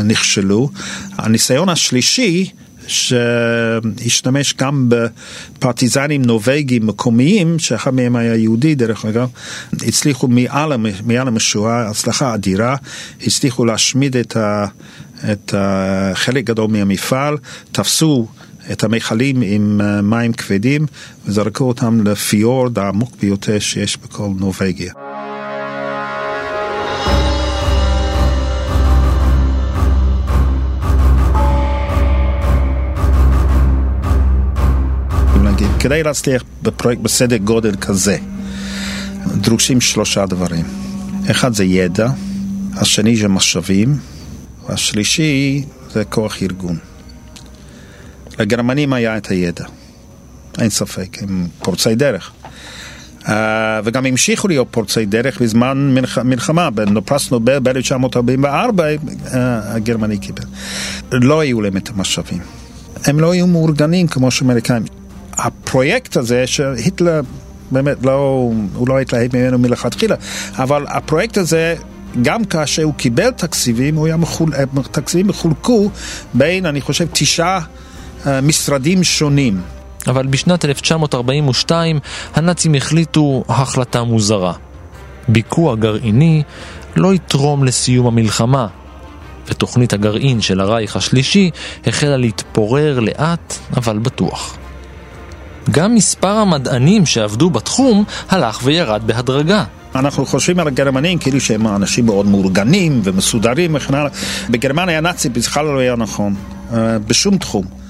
[0.04, 0.70] נכשלו.
[1.18, 2.50] הניסיון השלישי,
[2.86, 9.28] שהשתמש גם בפרטיזנים נורבגים מקומיים, שאחד מהם היה יהודי דרך אגב,
[9.72, 10.72] הצליחו מעל,
[11.28, 12.76] המשואה, הצלחה אדירה,
[13.26, 14.36] הצליחו להשמיד את.
[15.32, 15.54] את
[16.14, 17.36] חלק גדול מהמפעל,
[17.72, 18.26] תפסו
[18.72, 20.86] את המכלים עם אה, מים כבדים
[21.26, 24.92] וזרקו אותם לפיורד העמוק ביותר שיש בכל נורבגיה.
[35.80, 38.18] כדי להצליח בפרויקט בסדר גודל כזה,
[39.26, 40.64] דרושים שלושה דברים.
[41.30, 42.08] אחד זה ידע,
[42.74, 43.96] השני זה משאבים,
[44.68, 46.78] והשלישי זה כוח ארגון.
[48.38, 49.64] לגרמנים היה את הידע,
[50.58, 52.32] אין ספק, הם פורצי דרך.
[53.22, 53.28] Uh,
[53.84, 55.94] וגם המשיכו להיות פורצי דרך בזמן
[56.24, 60.42] מלחמה, בפרס נובל ב-1944 uh, הגרמני קיבל.
[61.12, 62.40] לא היו להם את המשאבים.
[63.04, 64.82] הם לא היו מאורגנים כמו שאמריקאים.
[65.32, 67.20] הפרויקט הזה שהיטלר
[67.70, 70.16] באמת לא, הוא לא התלהב ממנו מלכתחילה,
[70.54, 71.74] אבל הפרויקט הזה
[72.22, 74.50] גם כאשר הוא קיבל תקציבים, הוא היה מחול...
[74.90, 75.90] תקציבים מחולקו
[76.34, 77.60] בין, אני חושב, תשעה
[78.26, 79.60] אה, משרדים שונים.
[80.06, 81.98] אבל בשנת 1942
[82.34, 84.52] הנאצים החליטו החלטה מוזרה.
[85.28, 86.42] ביקוע גרעיני
[86.96, 88.66] לא יתרום לסיום המלחמה,
[89.46, 91.50] ותוכנית הגרעין של הרייך השלישי
[91.86, 94.56] החלה להתפורר לאט אבל בטוח.
[95.70, 99.64] גם מספר המדענים שעבדו בתחום הלך וירד בהדרגה.
[99.94, 104.10] אנחנו חושבים על הגרמנים כאילו שהם אנשים מאוד מאורגנים ומסודרים וכן הלאה.
[104.50, 106.34] בגרמניה הנאצית בכלל לא היה נכון,
[106.72, 107.81] אה, בשום תחום.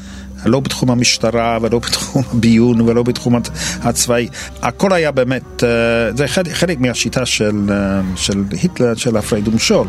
[0.45, 3.35] לא בתחום המשטרה ולא בתחום הביון ולא בתחום
[3.83, 4.29] הצבאי.
[4.63, 5.69] הכל היה באמת, אה,
[6.17, 9.87] זה חלק מהשיטה של, אה, של היטלר, של הפרד ומשול.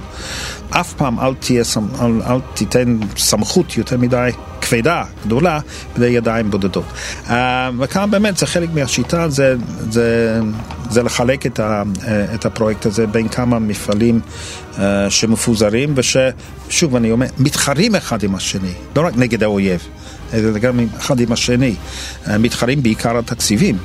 [0.69, 1.63] אף פעם אל, תהיה,
[2.01, 4.29] אל, אל תיתן סמכות יותר מדי
[4.61, 5.59] כבדה, גדולה,
[5.95, 6.85] בידי ידיים בודדות.
[7.29, 9.55] אה, וכאן באמת זה חלק מהשיטה, זה,
[9.89, 10.39] זה,
[10.89, 11.83] זה לחלק את, ה,
[12.33, 14.19] את הפרויקט הזה בין כמה מפעלים
[15.09, 19.87] שמפוזרים וששוב אני אומר, מתחרים אחד עם השני, לא רק נגד האויב.
[20.33, 21.75] אלא גם אחד עם השני,
[22.39, 23.77] מתחרים בעיקר התקציבים.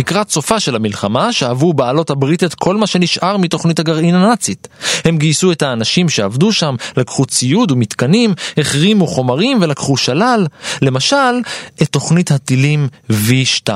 [0.00, 4.68] לקראת סופה של המלחמה שאבו בעלות הברית את כל מה שנשאר מתוכנית הגרעין הנאצית.
[5.04, 10.46] הם גייסו את האנשים שעבדו שם, לקחו ציוד ומתקנים, החרימו חומרים ולקחו שלל,
[10.82, 11.40] למשל,
[11.82, 13.70] את תוכנית הטילים V2.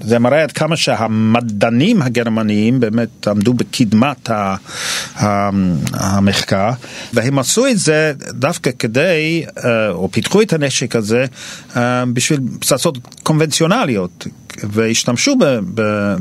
[0.00, 4.30] זה מראה עד כמה שהמדענים הגרמניים באמת עמדו בקדמת
[5.92, 6.70] המחקר,
[7.12, 11.24] והם עשו את זה דווקא כדי, אה, או פיתחו את הנשק הזה
[11.76, 14.26] אה, בשביל פצצות קונבנציונליות.
[14.64, 15.34] והשתמשו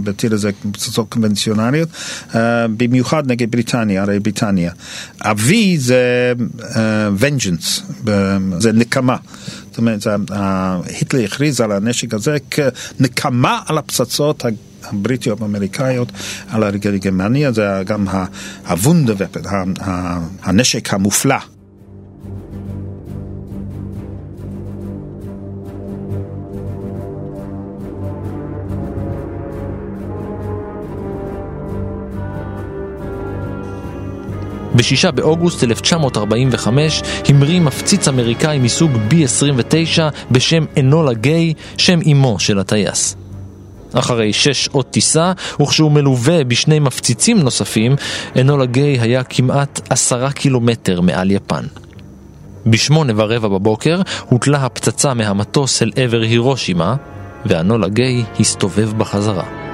[0.04, 1.90] בטיל הזה פצצות קונבנציונליות,
[2.36, 4.72] אה, במיוחד נגד בריטניה, הרי בריטניה.
[5.22, 6.34] אבי זה
[7.20, 7.82] vengeance,
[8.60, 9.16] זה נקמה.
[9.76, 10.08] זאת אומרת,
[10.86, 14.46] היטלר הכריז על הנשק הזה כנקמה על הפצצות
[14.84, 16.12] הבריטיות האמריקאיות
[16.50, 18.08] על גרמניה, זה גם
[18.68, 19.42] הוונדוופן,
[20.44, 21.55] הנשק המופלא.
[34.76, 40.00] ב-6 באוגוסט 1945 המריא מפציץ אמריקאי מסוג B-29
[40.32, 43.16] בשם אנולה גיי, שם אמו של הטייס.
[43.94, 47.96] אחרי שש שעות טיסה, וכשהוא מלווה בשני מפציצים נוספים,
[48.40, 51.64] אנולה גיי היה כמעט עשרה קילומטר מעל יפן.
[52.68, 56.96] בשמונה ורבע בבוקר הוטלה הפצצה מהמטוס אל עבר הירושימה,
[57.46, 59.65] ואנולה גיי הסתובב בחזרה.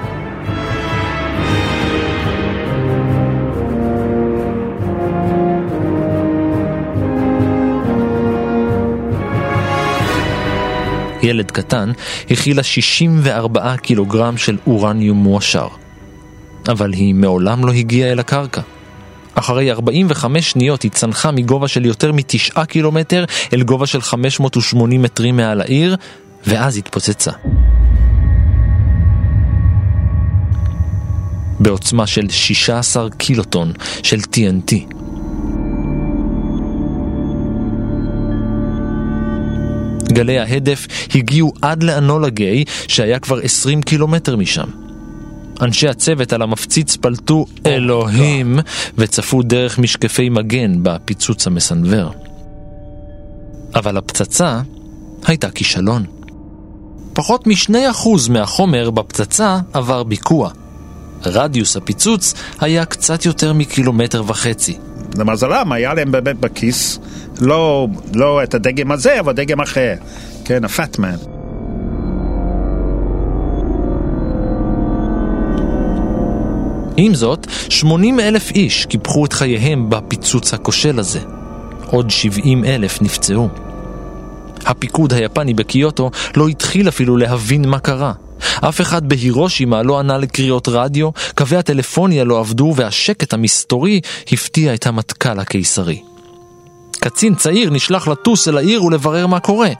[11.22, 11.92] ילד קטן,
[12.30, 15.68] הכילה 64 קילוגרם של אורניום מועשר.
[16.68, 18.60] אבל היא מעולם לא הגיעה אל הקרקע.
[19.34, 25.36] אחרי 45 שניות היא צנחה מגובה של יותר מ-9 קילומטר אל גובה של 580 מטרים
[25.36, 25.96] מעל העיר,
[26.46, 27.30] ואז התפוצצה.
[31.60, 34.94] בעוצמה של 16 קילוטון של TNT.
[40.12, 44.68] גלי ההדף הגיעו עד לאנולה גיי, שהיה כבר 20 קילומטר משם.
[45.60, 48.58] אנשי הצוות על המפציץ פלטו אלוהים
[48.98, 52.12] וצפו דרך משקפי מגן בפיצוץ המסנוור.
[53.74, 54.60] אבל הפצצה
[55.26, 56.04] הייתה כישלון.
[57.12, 60.50] פחות מ-2% מהחומר בפצצה עבר ביקוע.
[61.24, 64.78] רדיוס הפיצוץ היה קצת יותר מקילומטר וחצי.
[65.18, 66.98] למזלם היה להם באמת בכיס
[67.40, 69.94] לא, לא את הדגם הזה, אבל דגם אחר,
[70.44, 71.16] כן, הפאטמן.
[76.96, 81.20] עם זאת, 80 אלף איש קיפחו את חייהם בפיצוץ הכושל הזה.
[81.86, 83.48] עוד 70 אלף נפצעו.
[84.66, 88.12] הפיקוד היפני בקיוטו לא התחיל אפילו להבין מה קרה.
[88.60, 94.00] אף אחד בהירושימה לא ענה לקריאות רדיו, קווי הטלפוניה לא עבדו והשקט המסתורי
[94.32, 96.02] הפתיע את המטכ"ל הקיסרי.
[97.00, 99.70] קצין צעיר נשלח לטוס אל העיר ולברר מה קורה.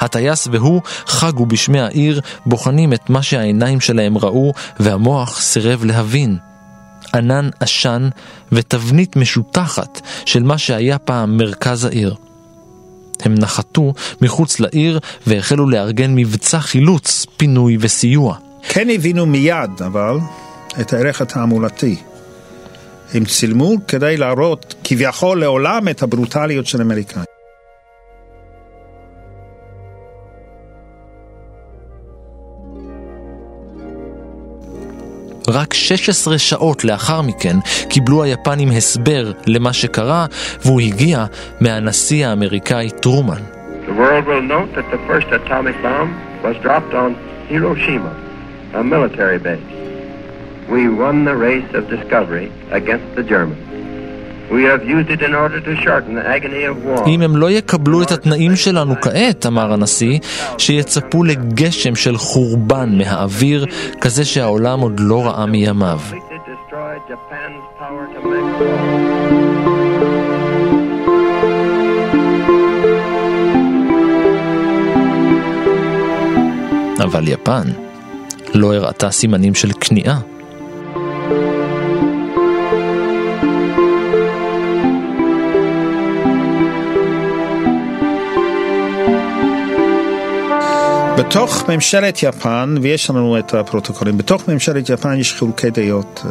[0.00, 6.36] הטייס והוא חגו בשמי העיר, בוחנים את מה שהעיניים שלהם ראו, והמוח סירב להבין.
[7.14, 8.08] ענן עשן
[8.52, 12.14] ותבנית משותחת של מה שהיה פעם מרכז העיר.
[13.22, 18.36] הם נחתו מחוץ לעיר והחלו לארגן מבצע חילוץ, פינוי וסיוע.
[18.68, 20.18] כן הבינו מיד, אבל,
[20.80, 21.96] את הערך התעמולתי.
[23.14, 27.35] הם צילמו כדי להראות כביכול לעולם את הברוטליות של האמריקאים.
[35.48, 37.56] רק 16 שעות לאחר מכן
[37.88, 40.26] קיבלו היפנים הסבר למה שקרה,
[40.64, 41.24] והוא הגיע
[41.60, 43.42] מהנשיא האמריקאי טרומן.
[43.86, 46.10] The world will note that the first atomic bomb
[46.42, 47.10] was dropped on
[47.48, 48.12] Hiroshima,
[48.74, 49.70] a military base.
[50.68, 53.75] We won the race of discovery against the Germans.
[57.06, 60.18] אם הם לא יקבלו את התנאים שלנו כעת, אמר הנשיא,
[60.58, 63.66] שיצפו לגשם של חורבן מהאוויר,
[64.00, 66.00] כזה שהעולם עוד לא ראה מימיו.
[77.02, 77.62] אבל יפן
[78.54, 80.35] לא הראתה סימנים של כניעה.
[91.18, 96.28] בתוך ממשלת יפן, ויש לנו את הפרוטוקולים, בתוך ממשלת יפן יש חילוקי דעות uh,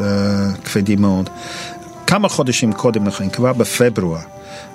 [0.65, 1.29] כבדים מאוד.
[2.07, 4.19] כמה חודשים קודם לכן, כבר בפברואר,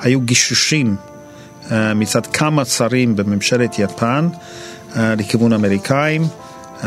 [0.00, 0.96] היו גישושים
[1.68, 4.28] uh, מצד כמה שרים בממשלת יפן
[4.92, 6.24] uh, לכיוון האמריקאים.
[6.80, 6.84] Uh,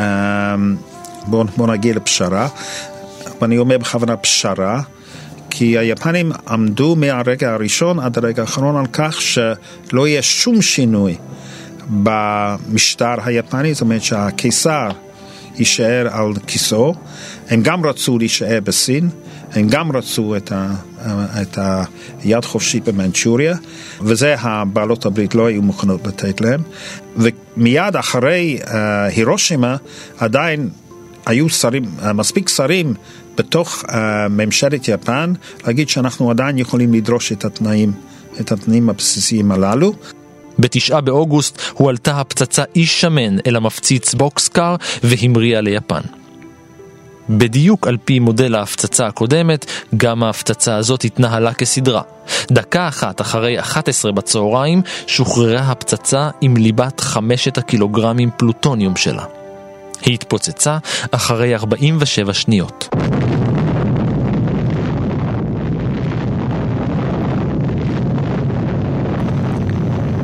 [1.28, 2.48] בואו בוא נגיע לפשרה,
[3.42, 4.82] ואני אומר בכוונה פשרה.
[5.50, 11.18] כי היפנים עמדו מהרגע הראשון עד הרגע האחרון על כך שלא יהיה שום שינוי
[11.90, 14.90] במשטר היפני, זאת אומרת שהקיסר
[15.58, 16.96] יישאר על כיסאו.
[17.50, 19.10] הם גם רצו להישאר בסין,
[19.52, 20.74] הם גם רצו את, ה,
[21.42, 21.58] את
[22.24, 23.56] היד חופשית במנצ'וריה,
[24.02, 26.62] וזה הבעלות הברית לא היו מוכנות לתת להם.
[27.18, 28.70] ומיד אחרי uh,
[29.16, 29.76] הירושימה
[30.18, 30.70] עדיין
[31.26, 32.94] היו שרים, uh, מספיק שרים
[33.38, 33.96] בתוך uh,
[34.30, 35.34] ממשלת יפן
[35.66, 37.92] להגיד שאנחנו עדיין יכולים לדרוש את התנאים,
[38.40, 39.94] את התנאים הבסיסיים הללו.
[40.60, 46.02] בתשעה באוגוסט הועלתה הפצצה איש שמן אל המפציץ בוקסקר והמריאה ליפן.
[47.30, 49.66] בדיוק על פי מודל ההפצצה הקודמת,
[49.98, 52.02] גם ההפצצה הזאת התנהלה כסדרה.
[52.52, 59.26] דקה אחת אחרי 11 בצהריים שוחררה הפצצה עם ליבת חמשת הקילוגרמים פלוטוניום שלה.
[60.02, 60.78] היא התפוצצה
[61.12, 62.90] אחרי 47 שניות.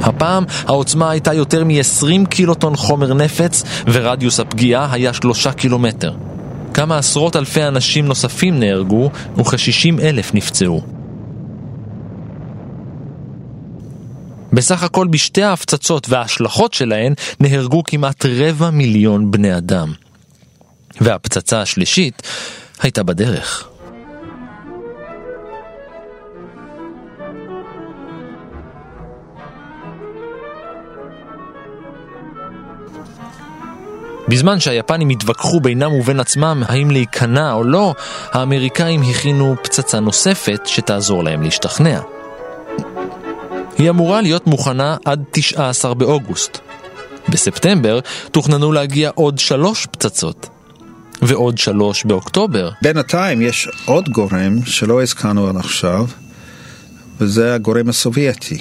[0.10, 6.14] הפעם העוצמה הייתה יותר מ-20 קילוטון חומר נפץ ורדיוס הפגיעה היה שלושה קילומטר.
[6.74, 10.82] כמה עשרות אלפי אנשים נוספים נהרגו וכ-60 אלף נפצעו.
[14.53, 19.93] בסך הכל בשתי ההפצצות וההשלכות שלהן נהרגו כמעט רבע מיליון בני אדם.
[21.01, 22.22] והפצצה השלישית
[22.82, 23.70] הייתה בדרך.
[34.30, 37.96] בזמן שהיפנים התווכחו בינם ובין עצמם האם להיכנע או לא,
[38.32, 42.00] האמריקאים הכינו פצצה נוספת שתעזור להם להשתכנע.
[43.78, 46.58] היא אמורה להיות מוכנה עד 19 באוגוסט.
[47.30, 48.00] בספטמבר
[48.32, 50.50] תוכננו להגיע עוד שלוש פצצות.
[51.22, 52.70] ועוד שלוש באוקטובר.
[52.82, 56.06] בינתיים יש עוד גורם שלא הזכרנו עד עכשיו,
[57.20, 58.58] וזה הגורם הסובייטי.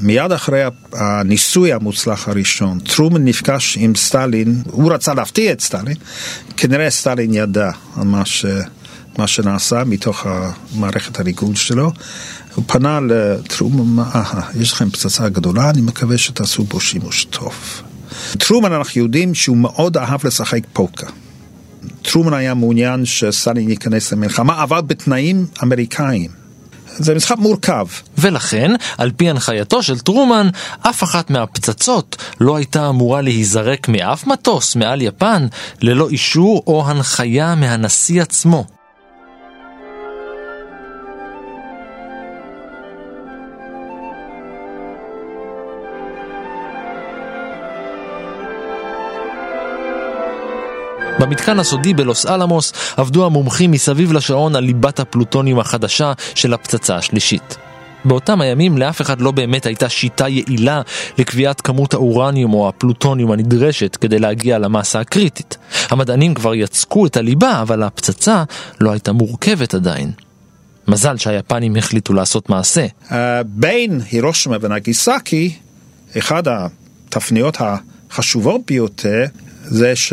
[0.00, 0.62] מיד אחרי
[0.92, 5.96] הניסוי המוצלח הראשון, טרומן נפגש עם סטלין, הוא רצה להפתיע את סטלין,
[6.56, 8.46] כנראה סטלין ידע על מה, ש,
[9.18, 10.26] מה שנעשה מתוך
[10.74, 11.92] מערכת הריגול שלו.
[12.54, 17.54] הוא פנה לטרומן, אה, יש לכם פצצה גדולה, אני מקווה שתעשו בו שימוש טוב.
[18.38, 21.06] טרומן אנחנו יודעים שהוא מאוד אהב לשחק פוקר.
[22.02, 26.41] טרומן היה מעוניין שסטלין ייכנס למלחמה, אבל בתנאים אמריקאים.
[26.98, 27.86] זה משחק מורכב.
[28.18, 30.48] ולכן, על פי הנחייתו של טרומן,
[30.80, 35.46] אף אחת מהפצצות לא הייתה אמורה להיזרק מאף מטוס מעל יפן
[35.80, 38.81] ללא אישור או הנחיה מהנשיא עצמו.
[51.22, 57.56] במתקן הסודי בלוס אלמוס עבדו המומחים מסביב לשעון על ליבת הפלוטוניום החדשה של הפצצה השלישית.
[58.04, 60.82] באותם הימים לאף אחד לא באמת הייתה שיטה יעילה
[61.18, 65.56] לקביעת כמות האורניום או הפלוטוניום הנדרשת כדי להגיע למסה הקריטית.
[65.90, 68.44] המדענים כבר יצקו את הליבה, אבל הפצצה
[68.80, 70.10] לא הייתה מורכבת עדיין.
[70.88, 72.86] מזל שהיפנים החליטו לעשות מעשה.
[73.08, 73.12] Uh,
[73.44, 75.54] בין הירושמה ונגיסקי,
[76.18, 79.24] אחד התפניות החשובות ביותר
[79.64, 80.12] זה ש...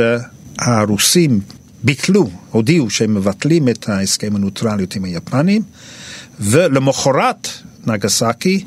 [0.62, 1.40] הרוסים
[1.84, 5.62] ביטלו, הודיעו שהם מבטלים את ההסכם הנוטרליות עם היפנים,
[6.40, 7.48] ולמחרת
[7.88, 8.66] נגסקי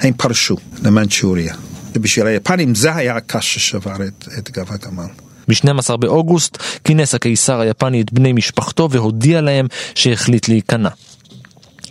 [0.00, 1.54] הם פרשו למנצ'וריה.
[1.94, 5.06] ובשביל היפנים זה היה הקש ששבר את, את גב הגמל.
[5.48, 10.88] ב-12 באוגוסט כינס הקיסר היפני את בני משפחתו והודיע להם שהחליט להיכנע.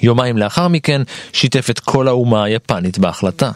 [0.02, 1.02] יומיים לאחר מכן
[1.34, 3.52] שיתף את כל האומה היפנית בהחלטה.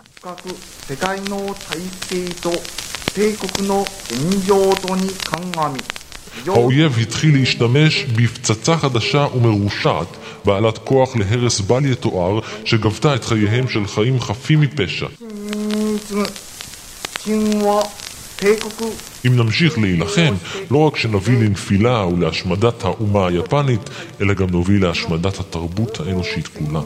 [3.15, 5.81] 帝国の現状とに鑑み
[6.47, 10.07] האויב התחיל להשתמש בפצצה חדשה ומרושעת,
[10.45, 15.07] בעלת כוח להרס בל יתואר, שגבתה את חייהם של חיים חפים מפשע.
[19.27, 20.35] אם נמשיך להילחם,
[20.71, 26.81] לא רק שנביא לנפילה ולהשמדת האומה היפנית, אלא גם נוביל להשמדת התרבות האנושית כולה.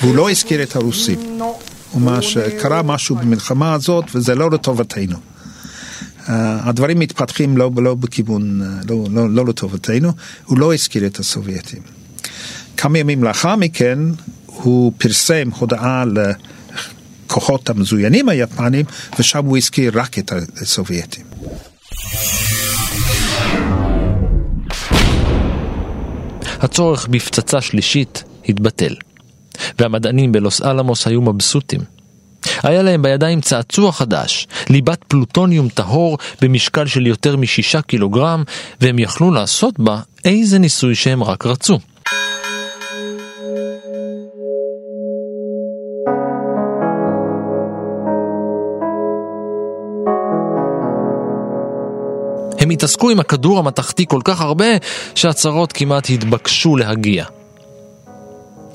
[0.00, 1.40] והוא לא הזכיר את הרוסים.
[1.94, 5.16] אומר שקרה משהו במלחמה הזאת וזה לא לטובתנו.
[5.16, 6.30] Uh,
[6.64, 10.12] הדברים מתפתחים לא, לא בכיוון, uh, לא, לא, לא לטובתנו,
[10.44, 11.82] הוא לא הזכיר את הסובייטים.
[12.76, 13.98] כמה ימים לאחר מכן
[14.46, 16.04] הוא פרסם הודעה
[17.26, 18.84] לכוחות המזוינים היפנים,
[19.18, 21.24] ושם הוא הזכיר רק את הסובייטים.
[26.60, 28.94] הצורך בפצצה שלישית התבטל.
[29.78, 31.80] והמדענים בלוס אלמוס היו מבסוטים.
[32.62, 38.42] היה להם בידיים צעצוע חדש, ליבת פלוטוניום טהור במשקל של יותר משישה קילוגרם,
[38.80, 41.78] והם יכלו לעשות בה איזה ניסוי שהם רק רצו.
[52.58, 54.66] הם התעסקו עם הכדור המתכתי כל כך הרבה,
[55.14, 57.24] שהצהרות כמעט התבקשו להגיע.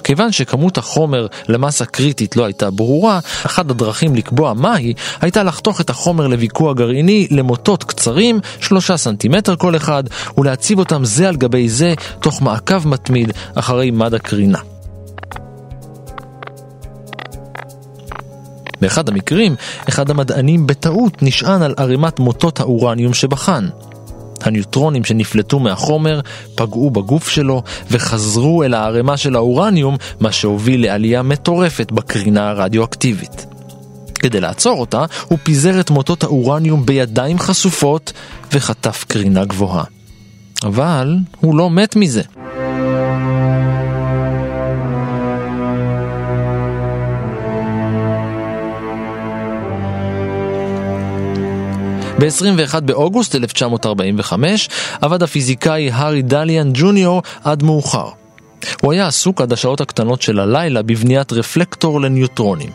[0.08, 5.90] כיוון שכמות החומר למסה קריטית לא הייתה ברורה, אחת הדרכים לקבוע מהי, הייתה לחתוך את
[5.90, 10.04] החומר לוויכוח גרעיני למוטות קצרים, שלושה סנטימטר כל אחד,
[10.38, 14.60] ולהציב אותם זה על גבי זה, תוך מעקב מתמיד אחרי מד הקרינה.
[18.82, 19.56] באחד המקרים,
[19.90, 23.68] אחד המדענים בטעות נשען על ערימת מוטות האורניום שבחן.
[24.44, 26.20] הניוטרונים שנפלטו מהחומר
[26.56, 33.46] פגעו בגוף שלו וחזרו אל הערימה של האורניום, מה שהוביל לעלייה מטורפת בקרינה הרדיואקטיבית.
[34.20, 38.14] כדי לעצור אותה, הוא פיזר את מוטות האורניום בידיים חשופות
[38.54, 39.84] וחטף קרינה גבוהה.
[40.64, 42.22] אבל הוא לא מת מזה.
[52.20, 54.70] ב-21 באוגוסט 1945
[55.02, 58.10] עבד הפיזיקאי הארי דליאן ג'וניור עד מאוחר.
[58.82, 62.70] הוא היה עסוק עד השעות הקטנות של הלילה בבניית רפלקטור לניוטרונים.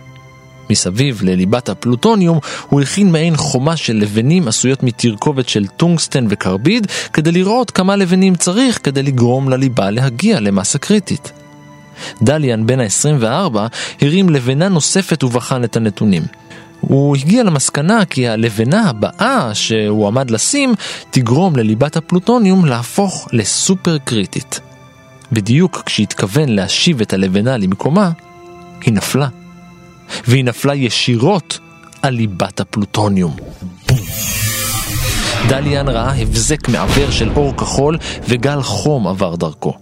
[0.71, 2.39] מסביב לליבת הפלוטוניום
[2.69, 8.35] הוא הכין מעין חומה של לבנים עשויות מתרכובת של טונגסטן וקרביד כדי לראות כמה לבנים
[8.35, 11.33] צריך כדי לגרום לליבה להגיע למסה קריטית.
[12.23, 13.59] דליאן בן ה-24
[14.01, 16.23] הרים לבנה נוספת ובחן את הנתונים.
[16.89, 20.75] הוא הגיע למסקנה כי הלבנה הבאה שהוא עמד לשים
[21.11, 24.61] תגרום לליבת הפלוטוניום להפוך לסופר קריטית.
[25.33, 28.11] בדיוק כשהתכוון להשיב את הלבנה למקומה,
[28.85, 29.29] היא נפלה.
[30.27, 31.59] והיא נפלה ישירות
[32.03, 33.37] על ליבת הפלוטוניום.
[35.49, 39.75] דליאן ראה הבזק מעוור של אור כחול וגל חום עבר דרכו.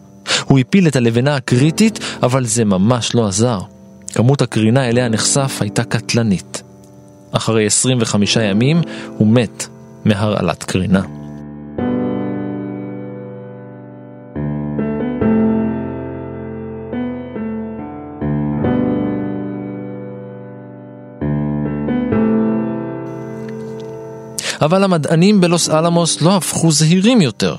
[0.45, 3.61] הוא הפיל את הלבנה הקריטית, אבל זה ממש לא עזר.
[4.15, 6.63] כמות הקרינה אליה נחשף הייתה קטלנית.
[7.33, 8.81] אחרי 25 ימים
[9.19, 9.67] הוא מת
[10.05, 11.03] מהרעלת קרינה.
[24.63, 27.57] אבל המדענים בלוס אלמוס לא הפכו זהירים יותר.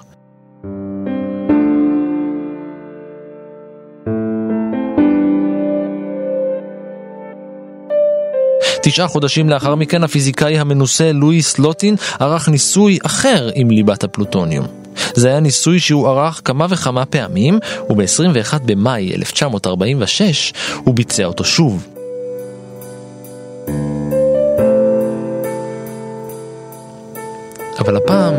[8.81, 14.67] תשעה חודשים לאחר מכן הפיזיקאי המנוסה לואיס לוטין ערך ניסוי אחר עם ליבת הפלוטוניום.
[15.13, 17.59] זה היה ניסוי שהוא ערך כמה וכמה פעמים,
[17.89, 20.53] וב-21 במאי 1946
[20.83, 21.87] הוא ביצע אותו שוב.
[27.79, 28.33] אבל הפעם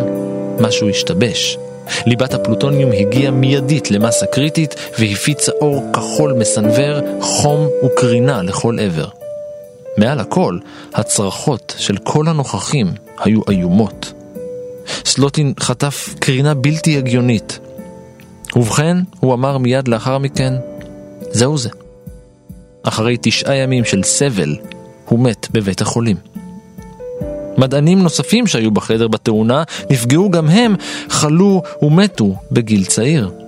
[0.60, 1.58] משהו השתבש.
[2.06, 9.21] ליבת הפלוטוניום הגיעה מיידית למסה קריטית והפיצה אור כחול מסנוור, חום וקרינה לכל עבר.
[9.96, 10.58] מעל הכל,
[10.94, 12.86] הצרחות של כל הנוכחים
[13.18, 14.12] היו איומות.
[15.04, 17.58] סלוטין חטף קרינה בלתי הגיונית.
[18.56, 20.54] ובכן, הוא אמר מיד לאחר מכן,
[21.30, 21.70] זהו זה.
[22.82, 24.56] אחרי תשעה ימים של סבל,
[25.08, 26.16] הוא מת בבית החולים.
[27.58, 30.74] מדענים נוספים שהיו בחדר בתאונה נפגעו גם הם,
[31.08, 33.41] חלו ומתו בגיל צעיר.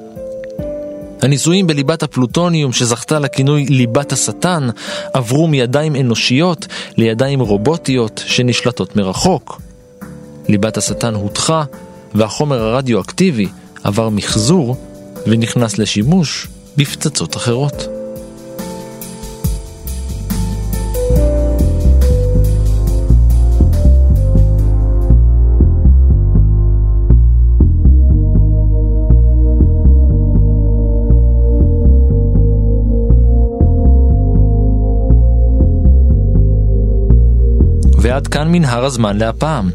[1.25, 4.69] הניסויים בליבת הפלוטוניום שזכתה לכינוי ליבת השטן
[5.13, 6.67] עברו מידיים אנושיות
[6.97, 9.61] לידיים רובוטיות שנשלטות מרחוק.
[10.49, 11.65] ליבת השטן הודחה
[12.15, 13.49] והחומר הרדיואקטיבי
[13.85, 14.77] עבר מחזור
[15.27, 16.47] ונכנס לשימוש
[16.77, 17.94] בפצצות אחרות.
[38.15, 39.71] ועד כאן מנהר הזמן להפעם.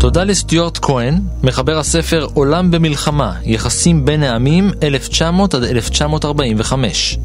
[0.00, 7.18] תודה לסטיוארט כהן, מחבר הספר עולם במלחמה, יחסים בין העמים 1900 עד 1945.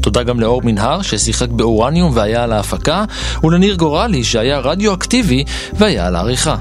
[0.00, 3.04] תודה גם לאור מנהר ששיחק באורניום והיה על ההפקה,
[3.44, 6.56] ולניר גורלי שהיה רדיואקטיבי והיה על העריכה.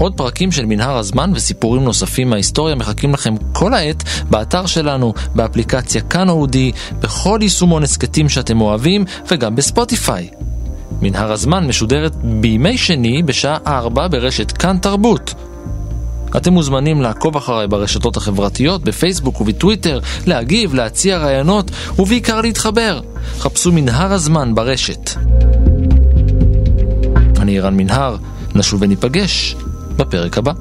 [0.00, 6.00] עוד פרקים של מנהר הזמן וסיפורים נוספים מההיסטוריה מחכים לכם כל העת באתר שלנו, באפליקציה
[6.00, 10.28] כאן אודי, בכל יישומון הסכתים שאתם אוהבים וגם בספוטיפיי.
[11.02, 15.34] מנהר הזמן משודרת בימי שני בשעה 4 ברשת כאן תרבות.
[16.36, 23.00] אתם מוזמנים לעקוב אחריי ברשתות החברתיות, בפייסבוק ובטוויטר, להגיב, להציע רעיונות ובעיקר להתחבר.
[23.38, 25.10] חפשו מנהר הזמן ברשת.
[27.38, 28.16] אני רן מנהר,
[28.54, 29.56] נשוב וניפגש
[30.00, 30.52] בפרק הבא.